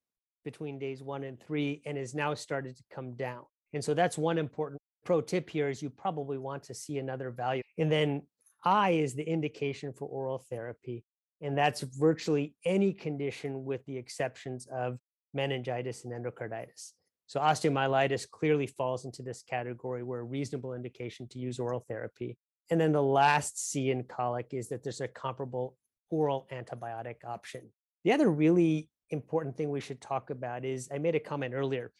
between 0.44 0.80
days 0.80 1.02
one 1.02 1.24
and 1.24 1.40
three 1.40 1.82
and 1.86 1.98
is 1.98 2.14
now 2.14 2.34
started 2.34 2.78
to 2.78 2.84
come 2.94 3.14
down. 3.16 3.44
And 3.74 3.84
so 3.84 3.94
that's 3.94 4.18
one 4.18 4.38
important 4.38 4.80
pro 5.06 5.22
tip 5.22 5.50
here 5.50 5.70
is 5.70 5.82
you 5.82 5.90
probably 5.90 6.38
want 6.38 6.64
to 6.64 6.74
see 6.74 6.98
another 6.98 7.32
value. 7.32 7.64
And 7.78 7.92
then 7.92 8.24
I 8.64 8.92
is 8.92 9.16
the 9.16 9.24
indication 9.24 9.94
for 9.94 10.08
oral 10.08 10.46
therapy. 10.50 11.04
And 11.42 11.58
that's 11.58 11.82
virtually 11.82 12.56
any 12.66 12.94
condition 12.94 13.66
with 13.66 13.84
the 13.86 13.98
exceptions 13.98 14.68
of 14.72 15.00
meningitis 15.34 16.06
and 16.06 16.14
endocarditis. 16.14 16.92
So 17.26 17.40
osteomyelitis 17.40 18.30
clearly 18.30 18.68
falls 18.68 19.06
into 19.06 19.24
this 19.24 19.42
category 19.42 20.04
where 20.04 20.20
a 20.20 20.24
reasonable 20.24 20.74
indication 20.74 21.28
to 21.30 21.40
use 21.40 21.60
oral 21.60 21.84
therapy. 21.88 22.38
And 22.70 22.80
then 22.80 22.92
the 22.92 23.02
last 23.02 23.72
C 23.72 23.90
in 23.90 24.04
colic 24.04 24.48
is 24.52 24.70
that 24.70 24.84
there's 24.84 25.02
a 25.02 25.08
comparable 25.08 25.78
oral 26.10 26.48
antibiotic 26.52 27.24
option. 27.26 27.70
The 28.04 28.12
other 28.12 28.30
really 28.30 28.90
important 29.12 29.56
thing 29.56 29.70
we 29.70 29.80
should 29.80 30.02
talk 30.02 30.30
about 30.30 30.66
is 30.66 30.90
I 30.92 30.98
made 30.98 31.16
a 31.16 31.20
comment 31.20 31.54
earlier 31.54 31.92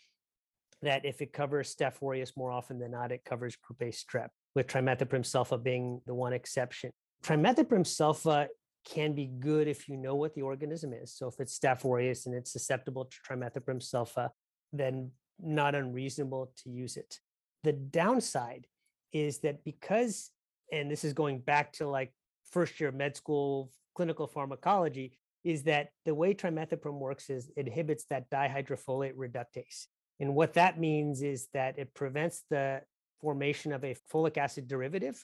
that 0.82 1.06
if 1.06 1.22
it 1.22 1.32
covers 1.32 1.76
Staph 1.76 2.02
aureus 2.02 2.34
more 2.36 2.52
often 2.52 2.80
than 2.80 2.92
not, 2.92 3.12
it 3.12 3.24
covers 3.24 3.56
group 3.56 3.82
A 3.82 3.92
strep, 3.92 4.30
with 4.56 4.68
trimethoprim 4.68 5.22
sulfa 5.22 5.62
being 5.62 6.02
the 6.08 6.14
one 6.14 6.34
exception. 6.34 6.92
Trimethoprim 7.24 7.86
sulfa 7.86 8.48
can 8.84 9.14
be 9.14 9.28
good 9.28 9.68
if 9.68 9.88
you 9.88 9.96
know 9.96 10.16
what 10.16 10.34
the 10.34 10.42
organism 10.42 10.92
is. 10.94 11.14
So 11.14 11.28
if 11.28 11.40
it's 11.40 11.58
Staph 11.58 11.86
aureus 11.86 12.26
and 12.26 12.34
it's 12.34 12.52
susceptible 12.52 13.06
to 13.06 13.18
trimethoprim 13.28 13.80
sulfa, 13.80 14.30
then 14.74 15.12
not 15.40 15.76
unreasonable 15.76 16.52
to 16.64 16.70
use 16.70 16.98
it. 16.98 17.20
The 17.64 17.74
downside 17.74 18.66
is 19.14 19.40
that 19.40 19.64
because, 19.64 20.32
and 20.72 20.90
this 20.90 21.04
is 21.04 21.14
going 21.14 21.40
back 21.40 21.74
to 21.74 21.88
like 21.88 22.12
first 22.50 22.80
year 22.80 22.92
med 22.92 23.16
school 23.16 23.72
clinical 23.96 24.26
pharmacology, 24.26 25.20
is 25.44 25.64
that 25.64 25.90
the 26.06 26.14
way 26.14 26.34
trimethoprim 26.34 27.00
works 27.00 27.30
is 27.30 27.50
it 27.56 27.68
inhibits 27.68 28.06
that 28.06 28.30
dihydrofolate 28.30 29.16
reductase. 29.16 29.88
And 30.20 30.36
what 30.36 30.54
that 30.54 30.80
means 30.80 31.24
is 31.24 31.48
that 31.54 31.80
it 31.80 31.94
prevents 31.94 32.44
the 32.50 32.82
formation 33.22 33.74
of 33.74 33.84
a 33.84 33.96
folic 34.12 34.38
acid 34.38 34.68
derivative, 34.68 35.24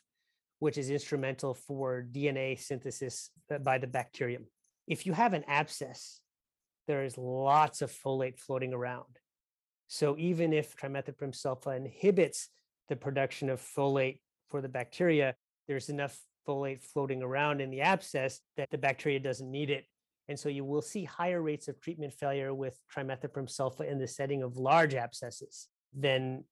which 0.59 0.77
is 0.77 0.89
instrumental 0.89 1.53
for 1.53 2.05
DNA 2.11 2.59
synthesis 2.59 3.29
uh, 3.53 3.59
by 3.59 3.77
the 3.77 3.87
bacterium. 3.87 4.45
If 4.87 5.05
you 5.05 5.13
have 5.13 5.33
an 5.33 5.43
abscess, 5.47 6.21
there 6.87 7.03
is 7.03 7.17
lots 7.17 7.81
of 7.81 7.91
folate 7.91 8.39
floating 8.39 8.73
around. 8.73 9.19
So 9.87 10.15
even 10.17 10.51
if 10.51 10.75
trimethoprim 10.75 11.33
sulfa 11.33 11.77
inhibits 11.77 12.49
the 12.89 12.95
production 12.95 13.49
of 13.49 13.61
folate 13.61 14.19
for 14.49 14.61
the 14.61 14.69
bacteria, 14.69 15.35
there's 15.67 15.89
enough 15.89 16.17
folate 16.47 16.81
floating 16.81 17.21
around 17.21 17.61
in 17.61 17.69
the 17.69 17.81
abscess 17.81 18.39
that 18.55 18.69
the 18.71 18.77
bacteria 18.77 19.19
doesn't 19.19 19.51
need 19.51 19.69
it 19.69 19.85
and 20.29 20.37
so 20.37 20.49
you 20.49 20.65
will 20.65 20.81
see 20.81 21.03
higher 21.03 21.41
rates 21.41 21.67
of 21.67 21.79
treatment 21.79 22.13
failure 22.13 22.53
with 22.53 22.79
trimethoprim 22.93 23.47
sulfa 23.47 23.89
in 23.89 23.97
the 23.97 24.07
setting 24.07 24.43
of 24.43 24.57
large 24.57 24.93
abscesses 24.93 25.67
than 25.97 26.43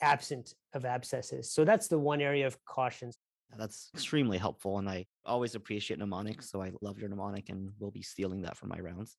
absent 0.00 0.54
of 0.74 0.84
abscesses. 0.84 1.52
So 1.52 1.64
that's 1.64 1.88
the 1.88 1.98
one 1.98 2.20
area 2.20 2.46
of 2.46 2.62
caution. 2.64 3.12
That's 3.56 3.90
extremely 3.94 4.38
helpful. 4.38 4.78
And 4.78 4.88
I 4.88 5.06
always 5.24 5.54
appreciate 5.54 5.98
mnemonics. 5.98 6.50
So 6.50 6.62
I 6.62 6.72
love 6.80 6.98
your 6.98 7.08
mnemonic 7.08 7.48
and 7.50 7.70
we'll 7.78 7.90
be 7.90 8.02
stealing 8.02 8.42
that 8.42 8.56
for 8.56 8.66
my 8.66 8.80
rounds. 8.80 9.16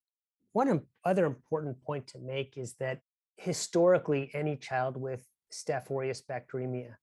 One 0.52 0.82
other 1.06 1.26
important 1.26 1.82
point 1.84 2.08
to 2.08 2.20
make 2.20 2.58
is 2.58 2.74
that 2.80 3.00
historically, 3.38 4.30
any 4.34 4.56
child 4.56 4.98
with 4.98 5.26
Staph 5.52 5.90
aureus 5.90 6.22
bacteremia 6.22 6.96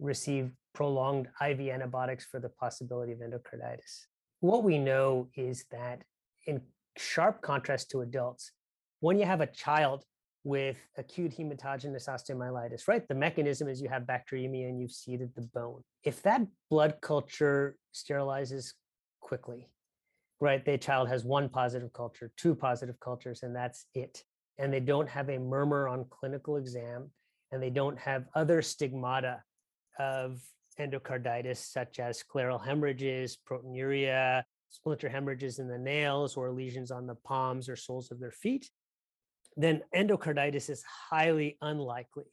received 0.00 0.52
prolonged 0.74 1.28
IV 1.40 1.60
antibiotics 1.60 2.24
for 2.24 2.40
the 2.40 2.48
possibility 2.48 3.12
of 3.12 3.20
endocarditis. 3.20 4.06
What 4.40 4.64
we 4.64 4.78
know 4.78 5.28
is 5.34 5.64
that 5.70 6.02
in 6.46 6.60
sharp 6.96 7.42
contrast 7.42 7.90
to 7.90 8.00
adults, 8.00 8.52
when 9.00 9.18
you 9.18 9.26
have 9.26 9.40
a 9.40 9.46
child 9.46 10.04
with 10.44 10.76
acute 10.98 11.36
hematogenous 11.36 12.06
osteomyelitis, 12.08 12.86
right? 12.86 13.08
The 13.08 13.14
mechanism 13.14 13.66
is 13.66 13.80
you 13.80 13.88
have 13.88 14.02
bacteremia 14.02 14.68
and 14.68 14.78
you've 14.78 14.92
seeded 14.92 15.34
the 15.34 15.42
bone. 15.42 15.82
If 16.04 16.22
that 16.22 16.42
blood 16.70 16.96
culture 17.00 17.76
sterilizes 17.94 18.74
quickly, 19.20 19.70
right? 20.40 20.62
The 20.64 20.76
child 20.76 21.08
has 21.08 21.24
one 21.24 21.48
positive 21.48 21.92
culture, 21.94 22.30
two 22.36 22.54
positive 22.54 23.00
cultures, 23.00 23.42
and 23.42 23.56
that's 23.56 23.86
it. 23.94 24.22
And 24.58 24.72
they 24.72 24.80
don't 24.80 25.08
have 25.08 25.30
a 25.30 25.38
murmur 25.38 25.88
on 25.88 26.04
clinical 26.10 26.58
exam, 26.58 27.10
and 27.50 27.62
they 27.62 27.70
don't 27.70 27.98
have 27.98 28.26
other 28.34 28.60
stigmata 28.60 29.42
of 29.98 30.42
endocarditis, 30.78 31.56
such 31.56 31.98
as 32.00 32.22
scleral 32.22 32.62
hemorrhages, 32.62 33.38
proteinuria, 33.48 34.42
splinter 34.70 35.08
hemorrhages 35.08 35.58
in 35.58 35.68
the 35.68 35.78
nails 35.78 36.36
or 36.36 36.50
lesions 36.50 36.90
on 36.90 37.06
the 37.06 37.14
palms 37.14 37.68
or 37.68 37.76
soles 37.76 38.10
of 38.10 38.18
their 38.18 38.30
feet, 38.30 38.70
then 39.56 39.82
endocarditis 39.94 40.68
is 40.68 40.82
highly 40.82 41.56
unlikely. 41.62 42.24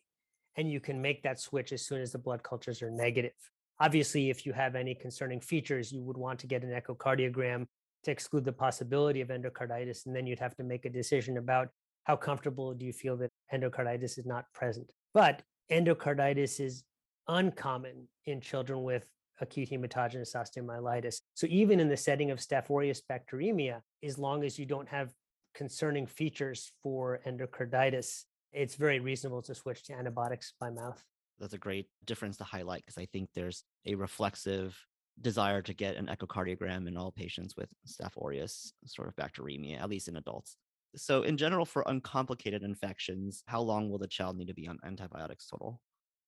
And 0.57 0.69
you 0.69 0.79
can 0.79 1.01
make 1.01 1.23
that 1.23 1.39
switch 1.39 1.71
as 1.71 1.85
soon 1.85 2.01
as 2.01 2.11
the 2.11 2.17
blood 2.17 2.43
cultures 2.43 2.81
are 2.81 2.91
negative. 2.91 3.31
Obviously, 3.79 4.29
if 4.29 4.45
you 4.45 4.53
have 4.53 4.75
any 4.75 4.93
concerning 4.93 5.39
features, 5.39 5.91
you 5.91 6.03
would 6.03 6.17
want 6.17 6.39
to 6.39 6.47
get 6.47 6.63
an 6.63 6.71
echocardiogram 6.71 7.65
to 8.03 8.11
exclude 8.11 8.45
the 8.45 8.51
possibility 8.51 9.21
of 9.21 9.29
endocarditis. 9.29 10.05
And 10.05 10.15
then 10.15 10.27
you'd 10.27 10.39
have 10.39 10.55
to 10.57 10.63
make 10.63 10.85
a 10.85 10.89
decision 10.89 11.37
about 11.37 11.69
how 12.03 12.15
comfortable 12.15 12.73
do 12.73 12.85
you 12.85 12.93
feel 12.93 13.15
that 13.17 13.29
endocarditis 13.53 14.17
is 14.17 14.25
not 14.25 14.45
present. 14.53 14.91
But 15.13 15.43
endocarditis 15.71 16.59
is 16.59 16.83
uncommon 17.27 18.07
in 18.25 18.41
children 18.41 18.83
with 18.83 19.05
acute 19.41 19.69
hematogenous 19.69 20.35
osteomyelitis. 20.35 21.21
So 21.33 21.47
even 21.49 21.79
in 21.79 21.89
the 21.89 21.97
setting 21.97 22.31
of 22.31 22.39
Staph 22.39 22.69
aureus 22.69 23.01
bacteremia, 23.01 23.81
as 24.03 24.17
long 24.17 24.43
as 24.43 24.57
you 24.57 24.65
don't 24.65 24.87
have 24.87 25.11
concerning 25.53 26.05
features 26.07 26.71
for 26.81 27.19
endocarditis, 27.27 28.23
it's 28.53 28.75
very 28.75 28.99
reasonable 28.99 29.41
to 29.43 29.55
switch 29.55 29.83
to 29.83 29.93
antibiotics 29.93 30.53
by 30.59 30.69
mouth. 30.69 31.03
That's 31.39 31.53
a 31.53 31.57
great 31.57 31.87
difference 32.05 32.37
to 32.37 32.43
highlight 32.43 32.85
because 32.85 32.97
I 32.97 33.07
think 33.07 33.29
there's 33.33 33.63
a 33.85 33.95
reflexive 33.95 34.77
desire 35.19 35.61
to 35.61 35.73
get 35.73 35.95
an 35.95 36.07
echocardiogram 36.07 36.87
in 36.87 36.97
all 36.97 37.11
patients 37.11 37.55
with 37.57 37.69
Staph 37.87 38.21
aureus 38.21 38.73
sort 38.85 39.07
of 39.07 39.15
bacteremia, 39.15 39.81
at 39.81 39.89
least 39.89 40.07
in 40.07 40.17
adults. 40.17 40.55
So, 40.95 41.23
in 41.23 41.37
general, 41.37 41.65
for 41.65 41.83
uncomplicated 41.87 42.63
infections, 42.63 43.43
how 43.45 43.61
long 43.61 43.89
will 43.89 43.97
the 43.97 44.07
child 44.07 44.37
need 44.37 44.49
to 44.49 44.53
be 44.53 44.67
on 44.67 44.77
antibiotics 44.85 45.47
total? 45.47 45.79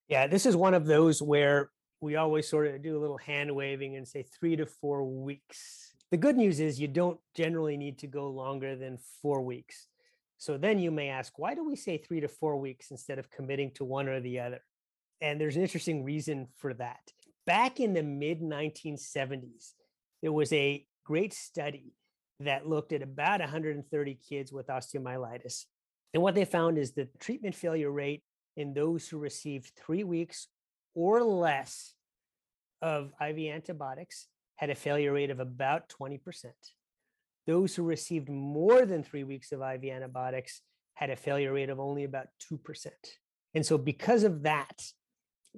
Yeah, 0.07 0.27
this 0.27 0.45
is 0.45 0.55
one 0.55 0.73
of 0.73 0.85
those 0.85 1.21
where 1.21 1.69
we 2.03 2.17
always 2.17 2.49
sort 2.49 2.67
of 2.67 2.83
do 2.83 2.97
a 2.97 2.99
little 2.99 3.17
hand 3.17 3.55
waving 3.55 3.95
and 3.95 4.05
say 4.05 4.23
three 4.23 4.57
to 4.57 4.65
four 4.65 5.05
weeks. 5.05 5.93
The 6.11 6.17
good 6.17 6.35
news 6.35 6.59
is 6.59 6.79
you 6.79 6.89
don't 6.89 7.17
generally 7.33 7.77
need 7.77 7.99
to 7.99 8.07
go 8.07 8.29
longer 8.29 8.75
than 8.75 8.99
four 9.21 9.41
weeks. 9.41 9.87
So 10.37 10.57
then 10.57 10.79
you 10.79 10.91
may 10.91 11.07
ask, 11.07 11.39
why 11.39 11.55
do 11.55 11.65
we 11.65 11.77
say 11.77 11.97
three 11.97 12.19
to 12.19 12.27
four 12.27 12.57
weeks 12.57 12.91
instead 12.91 13.19
of 13.19 13.31
committing 13.31 13.71
to 13.75 13.85
one 13.85 14.09
or 14.09 14.19
the 14.19 14.41
other? 14.41 14.59
And 15.21 15.39
there's 15.39 15.55
an 15.55 15.61
interesting 15.61 16.03
reason 16.03 16.49
for 16.57 16.73
that. 16.73 16.99
Back 17.45 17.79
in 17.79 17.93
the 17.93 18.03
mid 18.03 18.41
1970s, 18.41 19.71
there 20.21 20.33
was 20.33 20.51
a 20.51 20.85
great 21.05 21.33
study 21.33 21.93
that 22.41 22.67
looked 22.67 22.91
at 22.91 23.01
about 23.01 23.39
130 23.39 24.19
kids 24.27 24.51
with 24.51 24.67
osteomyelitis. 24.67 25.63
And 26.13 26.21
what 26.21 26.35
they 26.35 26.43
found 26.43 26.77
is 26.77 26.91
the 26.91 27.07
treatment 27.21 27.55
failure 27.55 27.91
rate 27.91 28.23
in 28.57 28.73
those 28.73 29.07
who 29.07 29.19
received 29.19 29.71
three 29.77 30.03
weeks 30.03 30.47
or 30.93 31.23
less 31.23 31.93
of 32.81 33.11
IV 33.21 33.51
antibiotics 33.53 34.27
had 34.55 34.69
a 34.69 34.75
failure 34.75 35.13
rate 35.13 35.29
of 35.29 35.39
about 35.39 35.89
20%. 35.89 36.19
Those 37.47 37.75
who 37.75 37.83
received 37.83 38.29
more 38.29 38.85
than 38.85 39.03
three 39.03 39.23
weeks 39.23 39.51
of 39.51 39.61
IV 39.61 39.83
antibiotics 39.85 40.61
had 40.93 41.09
a 41.09 41.15
failure 41.15 41.53
rate 41.53 41.69
of 41.69 41.79
only 41.79 42.03
about 42.03 42.27
2%. 42.51 42.87
And 43.53 43.65
so, 43.65 43.77
because 43.77 44.23
of 44.23 44.43
that, 44.43 44.83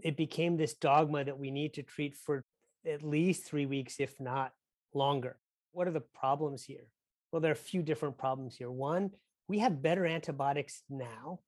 it 0.01 0.17
became 0.17 0.57
this 0.57 0.73
dogma 0.73 1.23
that 1.23 1.37
we 1.37 1.51
need 1.51 1.73
to 1.75 1.83
treat 1.83 2.15
for 2.15 2.43
at 2.85 3.03
least 3.03 3.45
three 3.45 3.65
weeks, 3.65 3.99
if 3.99 4.19
not 4.19 4.51
longer. 4.93 5.37
What 5.71 5.87
are 5.87 5.91
the 5.91 6.01
problems 6.01 6.63
here? 6.63 6.87
Well, 7.31 7.41
there 7.41 7.51
are 7.51 7.53
a 7.53 7.55
few 7.55 7.81
different 7.81 8.17
problems 8.17 8.55
here. 8.55 8.71
One, 8.71 9.11
we 9.47 9.59
have 9.59 9.81
better 9.81 10.05
antibiotics 10.05 10.83
now 10.89 11.39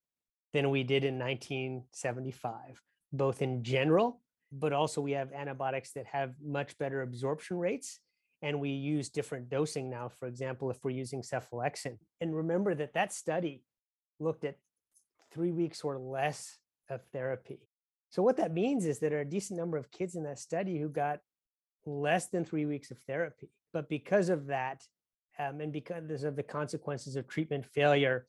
than 0.53 0.69
we 0.69 0.83
did 0.83 1.03
in 1.03 1.19
1975, 1.19 2.81
both 3.11 3.41
in 3.41 3.63
general, 3.63 4.21
but 4.51 4.73
also 4.73 5.01
we 5.01 5.11
have 5.11 5.31
antibiotics 5.33 5.91
that 5.93 6.05
have 6.07 6.33
much 6.43 6.77
better 6.77 7.01
absorption 7.01 7.57
rates. 7.57 7.99
And 8.41 8.59
we 8.59 8.69
use 8.69 9.09
different 9.09 9.49
dosing 9.49 9.89
now, 9.89 10.09
for 10.09 10.27
example, 10.27 10.69
if 10.69 10.77
we're 10.83 10.91
using 10.91 11.23
cephalexin. 11.23 11.97
And 12.21 12.35
remember 12.35 12.75
that 12.75 12.93
that 12.93 13.11
study 13.11 13.63
looked 14.19 14.43
at 14.43 14.57
three 15.31 15.51
weeks 15.51 15.81
or 15.81 15.97
less 15.97 16.57
of 16.89 17.01
therapy. 17.11 17.59
So, 18.09 18.21
what 18.21 18.37
that 18.37 18.53
means 18.53 18.85
is 18.85 18.99
that 18.99 19.09
there 19.09 19.19
are 19.19 19.23
a 19.23 19.25
decent 19.25 19.59
number 19.59 19.77
of 19.77 19.91
kids 19.91 20.15
in 20.15 20.23
that 20.23 20.39
study 20.39 20.77
who 20.79 20.89
got 20.89 21.19
less 21.85 22.27
than 22.27 22.45
three 22.45 22.65
weeks 22.65 22.91
of 22.91 22.99
therapy. 22.99 23.49
But 23.73 23.89
because 23.89 24.29
of 24.29 24.47
that, 24.47 24.83
um, 25.39 25.61
and 25.61 25.71
because 25.71 26.23
of 26.23 26.35
the 26.35 26.43
consequences 26.43 27.15
of 27.15 27.27
treatment 27.27 27.65
failure, 27.65 28.27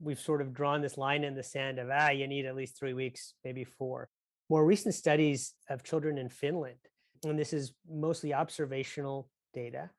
we've 0.00 0.20
sort 0.20 0.40
of 0.40 0.54
drawn 0.54 0.80
this 0.80 0.98
line 0.98 1.24
in 1.24 1.34
the 1.34 1.42
sand 1.42 1.78
of, 1.78 1.88
ah, 1.92 2.10
you 2.10 2.26
need 2.26 2.46
at 2.46 2.56
least 2.56 2.78
three 2.78 2.94
weeks, 2.94 3.34
maybe 3.44 3.64
four. 3.64 4.08
More 4.50 4.64
recent 4.64 4.94
studies 4.94 5.54
of 5.68 5.82
children 5.82 6.16
in 6.16 6.30
Finland, 6.30 6.78
and 7.24 7.38
this 7.38 7.52
is 7.52 7.72
mostly 7.90 8.32
observational 8.32 9.28
data, 9.52 9.90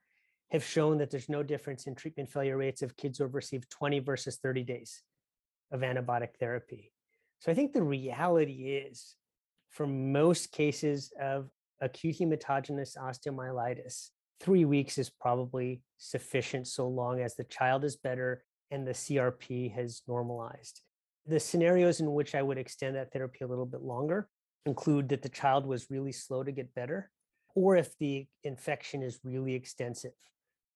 have 0.51 0.63
shown 0.63 0.97
that 0.97 1.11
there's 1.11 1.29
no 1.29 1.43
difference 1.43 1.85
in 1.85 1.93
treatment 1.93 2.29
failure 2.29 2.57
rates 2.57 2.81
of 2.81 2.97
kids 2.97 3.17
who 3.17 3.25
have 3.25 3.35
received 3.35 3.69
20 3.69 3.99
versus 3.99 4.37
30 4.37 4.63
days 4.63 5.03
of 5.71 5.81
antibiotic 5.81 6.29
therapy. 6.39 6.91
So 7.39 7.51
I 7.51 7.55
think 7.55 7.73
the 7.73 7.83
reality 7.83 8.79
is 8.83 9.15
for 9.69 9.85
most 9.85 10.51
cases 10.51 11.13
of 11.21 11.49
acute 11.79 12.17
hematogenous 12.17 12.97
osteomyelitis, 12.97 14.09
three 14.39 14.65
weeks 14.65 14.97
is 14.97 15.09
probably 15.09 15.81
sufficient 15.97 16.67
so 16.67 16.87
long 16.87 17.21
as 17.21 17.35
the 17.35 17.43
child 17.43 17.83
is 17.83 17.95
better 17.95 18.43
and 18.71 18.85
the 18.85 18.91
CRP 18.91 19.73
has 19.73 20.01
normalized. 20.07 20.81
The 21.27 21.39
scenarios 21.39 21.99
in 21.99 22.11
which 22.13 22.33
I 22.33 22.41
would 22.41 22.57
extend 22.57 22.95
that 22.95 23.13
therapy 23.13 23.39
a 23.43 23.47
little 23.47 23.65
bit 23.65 23.81
longer 23.81 24.27
include 24.69 25.09
that 25.09 25.21
the 25.21 25.29
child 25.29 25.65
was 25.65 25.89
really 25.89 26.11
slow 26.11 26.43
to 26.43 26.51
get 26.51 26.73
better, 26.73 27.11
or 27.55 27.75
if 27.75 27.97
the 27.97 28.27
infection 28.43 29.03
is 29.03 29.19
really 29.23 29.53
extensive. 29.53 30.11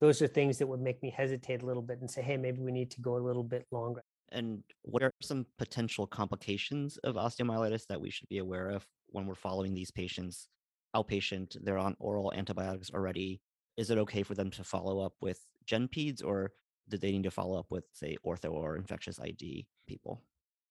Those 0.01 0.21
are 0.21 0.27
things 0.27 0.57
that 0.57 0.67
would 0.67 0.81
make 0.81 1.01
me 1.01 1.09
hesitate 1.09 1.61
a 1.61 1.65
little 1.65 1.81
bit 1.81 2.01
and 2.01 2.11
say, 2.11 2.21
hey, 2.21 2.35
maybe 2.35 2.61
we 2.61 2.71
need 2.71 2.91
to 2.91 3.01
go 3.01 3.15
a 3.15 3.25
little 3.25 3.43
bit 3.43 3.65
longer. 3.71 4.03
And 4.31 4.63
what 4.81 5.03
are 5.03 5.11
some 5.21 5.45
potential 5.57 6.07
complications 6.07 6.97
of 6.97 7.15
osteomyelitis 7.15 7.87
that 7.87 8.01
we 8.01 8.09
should 8.09 8.27
be 8.27 8.39
aware 8.39 8.69
of 8.69 8.85
when 9.07 9.25
we're 9.27 9.35
following 9.35 9.73
these 9.73 9.91
patients 9.91 10.49
outpatient? 10.95 11.55
They're 11.63 11.77
on 11.77 11.95
oral 11.99 12.33
antibiotics 12.33 12.91
already. 12.93 13.39
Is 13.77 13.89
it 13.91 13.97
okay 13.99 14.23
for 14.23 14.33
them 14.33 14.51
to 14.51 14.63
follow 14.63 14.99
up 14.99 15.13
with 15.21 15.39
gen 15.65 15.87
peds 15.87 16.23
or 16.23 16.51
do 16.89 16.97
they 16.97 17.11
need 17.11 17.23
to 17.23 17.31
follow 17.31 17.57
up 17.57 17.67
with, 17.69 17.85
say, 17.93 18.17
ortho 18.25 18.51
or 18.51 18.75
infectious 18.75 19.19
ID 19.19 19.67
people? 19.87 20.21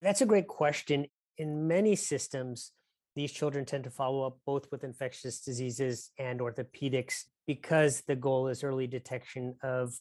That's 0.03 0.21
a 0.21 0.27
great 0.27 0.49
question. 0.49 1.07
In 1.39 1.67
many 1.67 1.97
systems, 1.97 2.73
these 3.15 3.33
children 3.33 3.65
tend 3.65 3.85
to 3.85 3.91
follow 3.91 4.27
up 4.27 4.39
both 4.47 4.71
with 4.71 4.85
infectious 4.85 5.41
diseases 5.41 6.11
and 6.19 6.41
orthopedics 6.41 7.25
because 7.47 8.03
the 8.07 8.17
goal 8.17 8.49
is 8.49 8.65
early 8.65 8.87
detection 8.87 9.55
of 9.63 9.95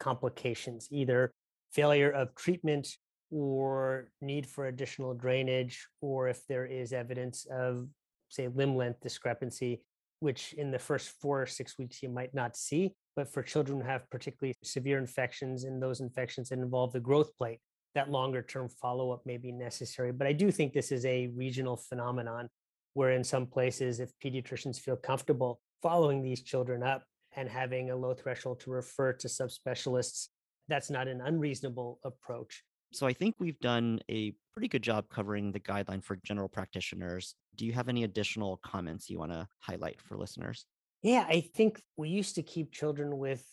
complications, 0.00 0.88
either 0.90 1.32
failure 1.72 2.10
of 2.10 2.34
treatment 2.34 2.88
or 3.30 4.08
need 4.20 4.46
for 4.46 4.66
additional 4.66 5.12
drainage, 5.14 5.86
or 6.00 6.28
if 6.28 6.46
there 6.46 6.64
is 6.64 6.92
evidence 6.92 7.46
of, 7.50 7.88
say, 8.28 8.48
limb 8.48 8.76
length 8.76 9.00
discrepancy, 9.00 9.82
which 10.20 10.54
in 10.54 10.70
the 10.70 10.78
first 10.78 11.12
four 11.20 11.42
or 11.42 11.46
six 11.46 11.76
weeks 11.78 12.02
you 12.02 12.08
might 12.08 12.34
not 12.34 12.56
see. 12.56 12.94
But 13.16 13.32
for 13.32 13.42
children 13.42 13.80
who 13.80 13.86
have 13.86 14.08
particularly 14.10 14.54
severe 14.62 14.98
infections 14.98 15.64
and 15.64 15.82
those 15.82 16.00
infections 16.00 16.50
that 16.50 16.58
involve 16.58 16.92
the 16.92 17.00
growth 17.00 17.36
plate, 17.36 17.60
that 17.96 18.10
longer 18.10 18.42
term 18.42 18.68
follow 18.68 19.10
up 19.10 19.24
may 19.24 19.38
be 19.38 19.50
necessary. 19.50 20.12
But 20.12 20.26
I 20.26 20.32
do 20.32 20.50
think 20.50 20.72
this 20.72 20.92
is 20.92 21.04
a 21.06 21.28
regional 21.28 21.76
phenomenon 21.76 22.48
where, 22.92 23.10
in 23.10 23.24
some 23.24 23.46
places, 23.46 24.00
if 24.00 24.12
pediatricians 24.24 24.78
feel 24.78 24.96
comfortable 24.96 25.60
following 25.82 26.22
these 26.22 26.42
children 26.42 26.82
up 26.82 27.02
and 27.34 27.48
having 27.48 27.90
a 27.90 27.96
low 27.96 28.14
threshold 28.14 28.60
to 28.60 28.70
refer 28.70 29.12
to 29.14 29.28
subspecialists, 29.28 30.28
that's 30.68 30.90
not 30.90 31.08
an 31.08 31.20
unreasonable 31.20 31.98
approach. 32.04 32.62
So 32.92 33.06
I 33.06 33.12
think 33.14 33.34
we've 33.38 33.58
done 33.60 34.00
a 34.10 34.32
pretty 34.52 34.68
good 34.68 34.82
job 34.82 35.08
covering 35.08 35.52
the 35.52 35.60
guideline 35.60 36.04
for 36.04 36.16
general 36.22 36.48
practitioners. 36.48 37.34
Do 37.56 37.66
you 37.66 37.72
have 37.72 37.88
any 37.88 38.04
additional 38.04 38.58
comments 38.58 39.08
you 39.10 39.18
want 39.18 39.32
to 39.32 39.48
highlight 39.60 40.00
for 40.02 40.16
listeners? 40.16 40.66
Yeah, 41.02 41.24
I 41.28 41.40
think 41.40 41.80
we 41.96 42.10
used 42.10 42.34
to 42.34 42.42
keep 42.42 42.72
children 42.72 43.18
with 43.18 43.44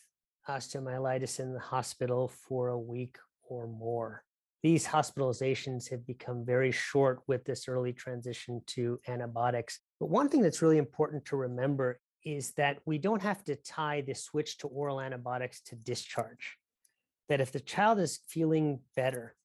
osteomyelitis 0.49 1.39
in 1.39 1.53
the 1.53 1.59
hospital 1.59 2.27
for 2.47 2.69
a 2.69 2.79
week 2.79 3.17
or 3.43 3.67
more. 3.67 4.23
These 4.63 4.87
hospitalizations 4.87 5.89
have 5.89 6.07
become 6.07 6.45
very 6.45 6.71
short 6.71 7.21
with 7.27 7.43
this 7.43 7.67
early 7.67 7.91
transition 7.91 8.61
to 8.67 8.97
antibiotics. 9.09 9.81
But 9.99 10.09
one 10.09 10.29
thing 10.29 10.41
that's 10.41 10.61
really 10.61 10.77
important 10.77 11.25
to 11.25 11.35
remember 11.35 11.99
is 12.23 12.53
that 12.53 12.77
we 12.85 12.97
don't 12.97 13.21
have 13.21 13.43
to 13.43 13.57
tie 13.57 14.01
the 14.01 14.15
switch 14.15 14.57
to 14.59 14.67
oral 14.67 15.01
antibiotics 15.01 15.61
to 15.63 15.75
discharge. 15.75 16.57
That 17.27 17.41
if 17.41 17.51
the 17.51 17.59
child 17.59 17.99
is 17.99 18.21
feeling 18.29 18.79
better 18.95 19.35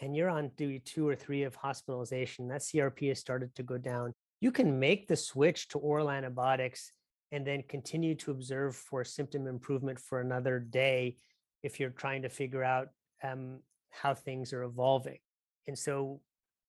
and 0.00 0.16
you're 0.16 0.30
on 0.30 0.50
duty 0.56 0.78
two 0.78 1.06
or 1.06 1.14
three 1.14 1.42
of 1.42 1.54
hospitalization, 1.54 2.48
that 2.48 2.62
CRP 2.62 3.08
has 3.08 3.18
started 3.18 3.54
to 3.56 3.62
go 3.62 3.76
down, 3.76 4.14
you 4.40 4.50
can 4.50 4.80
make 4.80 5.08
the 5.08 5.16
switch 5.16 5.68
to 5.68 5.78
oral 5.78 6.10
antibiotics 6.10 6.90
and 7.32 7.46
then 7.46 7.62
continue 7.68 8.14
to 8.14 8.30
observe 8.30 8.74
for 8.74 9.04
symptom 9.04 9.46
improvement 9.46 10.00
for 10.00 10.20
another 10.20 10.58
day 10.58 11.16
if 11.62 11.78
you're 11.78 11.90
trying 11.90 12.22
to 12.22 12.28
figure 12.30 12.64
out 12.64 12.88
um, 13.22 13.58
how 14.00 14.14
things 14.14 14.52
are 14.52 14.62
evolving. 14.62 15.18
And 15.66 15.78
so 15.78 16.20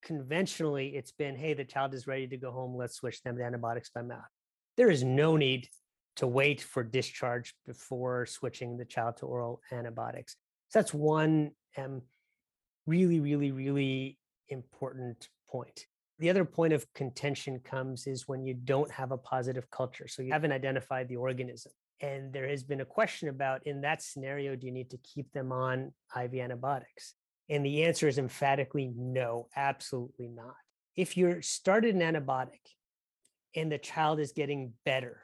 conventionally, 0.04 0.90
it's 0.96 1.12
been 1.12 1.36
hey, 1.36 1.54
the 1.54 1.66
child 1.66 1.94
is 1.94 2.08
ready 2.08 2.28
to 2.28 2.38
go 2.38 2.52
home, 2.52 2.76
let's 2.76 2.96
switch 2.96 3.22
them 3.24 3.38
to 3.38 3.44
antibiotics 3.44 3.90
by 3.90 4.02
mouth. 4.02 4.24
There 4.78 4.90
is 4.90 5.04
no 5.04 5.36
need 5.36 5.68
to 6.18 6.28
wait 6.28 6.62
for 6.62 6.84
discharge 6.84 7.56
before 7.66 8.26
switching 8.26 8.78
the 8.78 8.86
child 8.86 9.18
to 9.18 9.26
oral 9.26 9.62
antibiotics. 9.72 10.36
So 10.70 10.80
that's 10.80 10.94
one 10.94 11.52
um, 11.78 12.02
really, 12.86 13.20
really, 13.20 13.52
really 13.52 14.18
important 14.50 15.30
point. 15.50 15.86
The 16.20 16.30
other 16.30 16.46
point 16.46 16.72
of 16.72 16.86
contention 16.94 17.60
comes 17.60 18.08
is 18.08 18.28
when 18.28 18.46
you 18.46 18.54
don't 18.54 18.90
have 18.92 19.12
a 19.12 19.18
positive 19.18 19.70
culture. 19.70 20.08
So 20.08 20.22
you 20.22 20.32
haven't 20.32 20.54
identified 20.54 21.10
the 21.10 21.18
organism. 21.18 21.74
And 22.02 22.34
there 22.34 22.48
has 22.48 22.64
been 22.64 22.82
a 22.82 22.86
question 22.86 23.30
about 23.30 23.66
in 23.66 23.82
that 23.82 24.02
scenario, 24.02 24.56
do 24.56 24.68
you 24.68 24.74
need 24.74 24.90
to 24.90 24.98
keep 24.98 25.32
them 25.32 25.52
on 25.52 25.94
IV 26.16 26.34
antibiotics? 26.36 27.14
And 27.50 27.66
the 27.66 27.84
answer 27.84 28.08
is 28.08 28.18
emphatically 28.18 28.92
no, 28.96 29.48
absolutely 29.56 30.28
not. 30.28 30.56
If 30.96 31.16
you're 31.16 31.42
started 31.42 31.96
an 31.96 32.02
antibiotic 32.02 32.62
and 33.56 33.72
the 33.72 33.78
child 33.78 34.20
is 34.20 34.32
getting 34.32 34.74
better, 34.84 35.22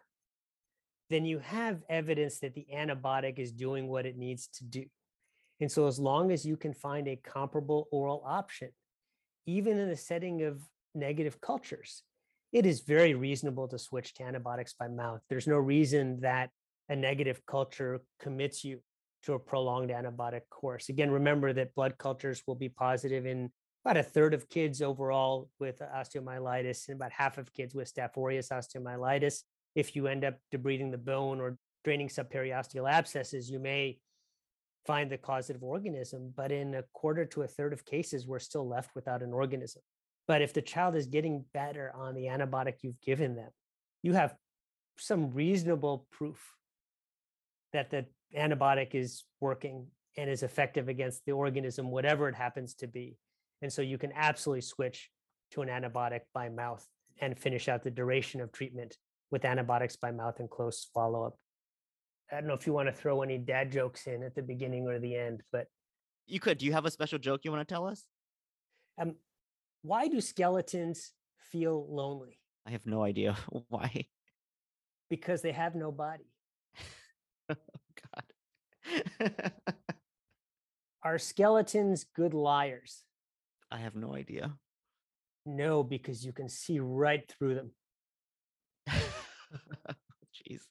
then 1.09 1.25
you 1.25 1.39
have 1.39 1.81
evidence 1.89 2.39
that 2.39 2.53
the 2.53 2.65
antibiotic 2.73 3.37
is 3.37 3.51
doing 3.51 3.87
what 3.87 4.05
it 4.05 4.17
needs 4.17 4.47
to 4.47 4.63
do. 4.63 4.85
And 5.59 5.71
so, 5.71 5.87
as 5.87 5.99
long 5.99 6.31
as 6.31 6.45
you 6.45 6.57
can 6.57 6.73
find 6.73 7.07
a 7.07 7.17
comparable 7.17 7.87
oral 7.91 8.23
option, 8.25 8.69
even 9.45 9.77
in 9.77 9.89
the 9.89 9.97
setting 9.97 10.43
of 10.43 10.61
negative 10.95 11.41
cultures, 11.41 12.03
it 12.51 12.65
is 12.65 12.81
very 12.81 13.13
reasonable 13.13 13.67
to 13.69 13.77
switch 13.77 14.13
to 14.15 14.23
antibiotics 14.23 14.73
by 14.73 14.87
mouth. 14.87 15.21
There's 15.29 15.47
no 15.47 15.57
reason 15.57 16.21
that 16.21 16.49
a 16.89 16.95
negative 16.95 17.45
culture 17.45 18.01
commits 18.19 18.63
you 18.63 18.79
to 19.23 19.33
a 19.33 19.39
prolonged 19.39 19.89
antibiotic 19.89 20.41
course. 20.49 20.89
Again, 20.89 21.11
remember 21.11 21.53
that 21.53 21.75
blood 21.75 21.97
cultures 21.97 22.43
will 22.47 22.55
be 22.55 22.69
positive 22.69 23.25
in 23.25 23.51
about 23.85 23.97
a 23.97 24.03
third 24.03 24.33
of 24.33 24.49
kids 24.49 24.81
overall 24.81 25.49
with 25.59 25.79
osteomyelitis 25.79 26.87
and 26.87 26.95
about 26.95 27.11
half 27.11 27.37
of 27.37 27.53
kids 27.53 27.73
with 27.73 27.93
Staph 27.93 28.17
aureus 28.17 28.49
osteomyelitis. 28.49 29.41
If 29.75 29.95
you 29.95 30.07
end 30.07 30.23
up 30.23 30.37
debriding 30.53 30.91
the 30.91 30.97
bone 30.97 31.39
or 31.39 31.57
draining 31.83 32.09
subperiosteal 32.09 32.91
abscesses, 32.91 33.49
you 33.49 33.59
may 33.59 33.99
find 34.85 35.09
the 35.09 35.17
causative 35.17 35.63
organism, 35.63 36.33
but 36.35 36.51
in 36.51 36.75
a 36.75 36.83
quarter 36.93 37.25
to 37.25 37.43
a 37.43 37.47
third 37.47 37.73
of 37.73 37.85
cases, 37.85 38.27
we're 38.27 38.39
still 38.39 38.67
left 38.67 38.91
without 38.95 39.21
an 39.21 39.33
organism. 39.33 39.81
But 40.27 40.41
if 40.41 40.53
the 40.53 40.61
child 40.61 40.95
is 40.95 41.07
getting 41.07 41.45
better 41.53 41.91
on 41.95 42.15
the 42.15 42.25
antibiotic 42.25 42.75
you've 42.81 43.01
given 43.01 43.35
them, 43.35 43.49
you 44.01 44.13
have 44.13 44.35
some 44.97 45.31
reasonable 45.31 46.07
proof 46.11 46.39
that 47.73 47.89
the 47.89 48.05
antibiotic 48.37 48.93
is 48.95 49.23
working 49.39 49.87
and 50.17 50.29
is 50.29 50.43
effective 50.43 50.89
against 50.89 51.25
the 51.25 51.31
organism, 51.31 51.89
whatever 51.89 52.27
it 52.27 52.35
happens 52.35 52.73
to 52.75 52.87
be. 52.87 53.17
And 53.61 53.71
so 53.71 53.81
you 53.81 53.97
can 53.97 54.11
absolutely 54.15 54.61
switch 54.61 55.09
to 55.51 55.61
an 55.61 55.69
antibiotic 55.69 56.21
by 56.33 56.49
mouth 56.49 56.85
and 57.19 57.37
finish 57.37 57.67
out 57.67 57.83
the 57.83 57.91
duration 57.91 58.41
of 58.41 58.51
treatment 58.51 58.97
with 59.29 59.45
antibiotics 59.45 59.95
by 59.95 60.11
mouth 60.11 60.39
and 60.39 60.49
close 60.49 60.87
follow 60.93 61.23
up. 61.23 61.37
I 62.31 62.35
don't 62.35 62.47
know 62.47 62.53
if 62.53 62.65
you 62.65 62.73
want 62.73 62.87
to 62.87 62.93
throw 62.93 63.21
any 63.21 63.37
dad 63.37 63.71
jokes 63.71 64.07
in 64.07 64.23
at 64.23 64.35
the 64.35 64.41
beginning 64.41 64.87
or 64.87 64.99
the 64.99 65.15
end, 65.15 65.41
but 65.51 65.67
You 66.27 66.39
could. 66.39 66.57
Do 66.57 66.65
you 66.65 66.71
have 66.73 66.85
a 66.85 66.91
special 66.91 67.19
joke 67.19 67.41
you 67.43 67.51
want 67.51 67.67
to 67.67 67.73
tell 67.73 67.87
us? 67.87 68.05
um, 69.01 69.15
why 69.83 70.07
do 70.07 70.21
skeletons 70.21 71.11
feel 71.51 71.85
lonely? 71.89 72.39
I 72.67 72.71
have 72.71 72.85
no 72.85 73.03
idea 73.03 73.35
why. 73.69 74.07
Because 75.09 75.41
they 75.41 75.51
have 75.51 75.75
no 75.75 75.91
body. 75.91 76.25
God. 79.21 79.41
Are 81.03 81.17
skeletons 81.17 82.05
good 82.15 82.33
liars? 82.33 83.03
I 83.71 83.77
have 83.77 83.95
no 83.95 84.15
idea. 84.15 84.53
No, 85.45 85.83
because 85.83 86.23
you 86.25 86.33
can 86.33 86.49
see 86.49 86.79
right 86.79 87.23
through 87.27 87.55
them. 87.55 87.71
Jeez. 88.89 90.61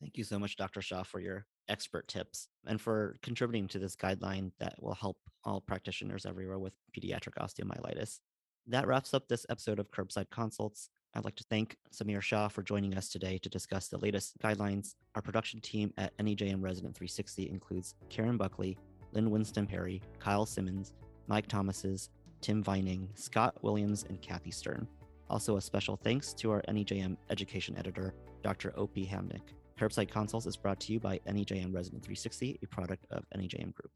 Thank 0.00 0.16
you 0.16 0.24
so 0.24 0.38
much, 0.38 0.56
Dr. 0.56 0.80
Shah, 0.80 1.02
for 1.02 1.20
your 1.20 1.46
expert 1.68 2.08
tips 2.08 2.48
and 2.66 2.80
for 2.80 3.18
contributing 3.22 3.68
to 3.68 3.78
this 3.78 3.94
guideline 3.94 4.52
that 4.58 4.82
will 4.82 4.94
help 4.94 5.18
all 5.44 5.60
practitioners 5.60 6.24
everywhere 6.24 6.58
with 6.58 6.72
pediatric 6.96 7.34
osteomyelitis. 7.38 8.20
That 8.68 8.86
wraps 8.86 9.12
up 9.12 9.28
this 9.28 9.44
episode 9.50 9.78
of 9.78 9.90
Curbside 9.90 10.30
Consults. 10.30 10.88
I'd 11.14 11.24
like 11.24 11.36
to 11.36 11.44
thank 11.44 11.76
Samir 11.92 12.20
Shah 12.20 12.48
for 12.48 12.62
joining 12.62 12.96
us 12.96 13.08
today 13.08 13.38
to 13.38 13.48
discuss 13.48 13.88
the 13.88 13.98
latest 13.98 14.38
guidelines. 14.38 14.94
Our 15.14 15.22
production 15.22 15.60
team 15.60 15.92
at 15.96 16.16
NEJM 16.18 16.62
Resident 16.62 16.94
360 16.94 17.48
includes 17.50 17.94
Karen 18.08 18.36
Buckley, 18.36 18.78
Lynn 19.12 19.30
Winston 19.30 19.66
Perry, 19.66 20.02
Kyle 20.18 20.46
Simmons, 20.46 20.92
Mike 21.26 21.48
Thomases, 21.48 22.10
Tim 22.40 22.62
Vining, 22.62 23.08
Scott 23.14 23.56
Williams, 23.62 24.04
and 24.08 24.20
Kathy 24.20 24.50
Stern. 24.50 24.86
Also, 25.30 25.56
a 25.56 25.60
special 25.60 25.96
thanks 25.96 26.32
to 26.34 26.50
our 26.50 26.62
NEJM 26.68 27.16
education 27.30 27.76
editor, 27.76 28.14
Dr. 28.42 28.72
O.P. 28.76 29.06
Hamnick. 29.06 29.54
Curbside 29.78 30.10
Consults 30.10 30.46
is 30.46 30.56
brought 30.56 30.80
to 30.80 30.92
you 30.92 31.00
by 31.00 31.20
NEJM 31.26 31.74
Resident 31.74 32.02
360, 32.02 32.58
a 32.62 32.66
product 32.66 33.06
of 33.10 33.24
NEJM 33.36 33.74
Group. 33.74 33.90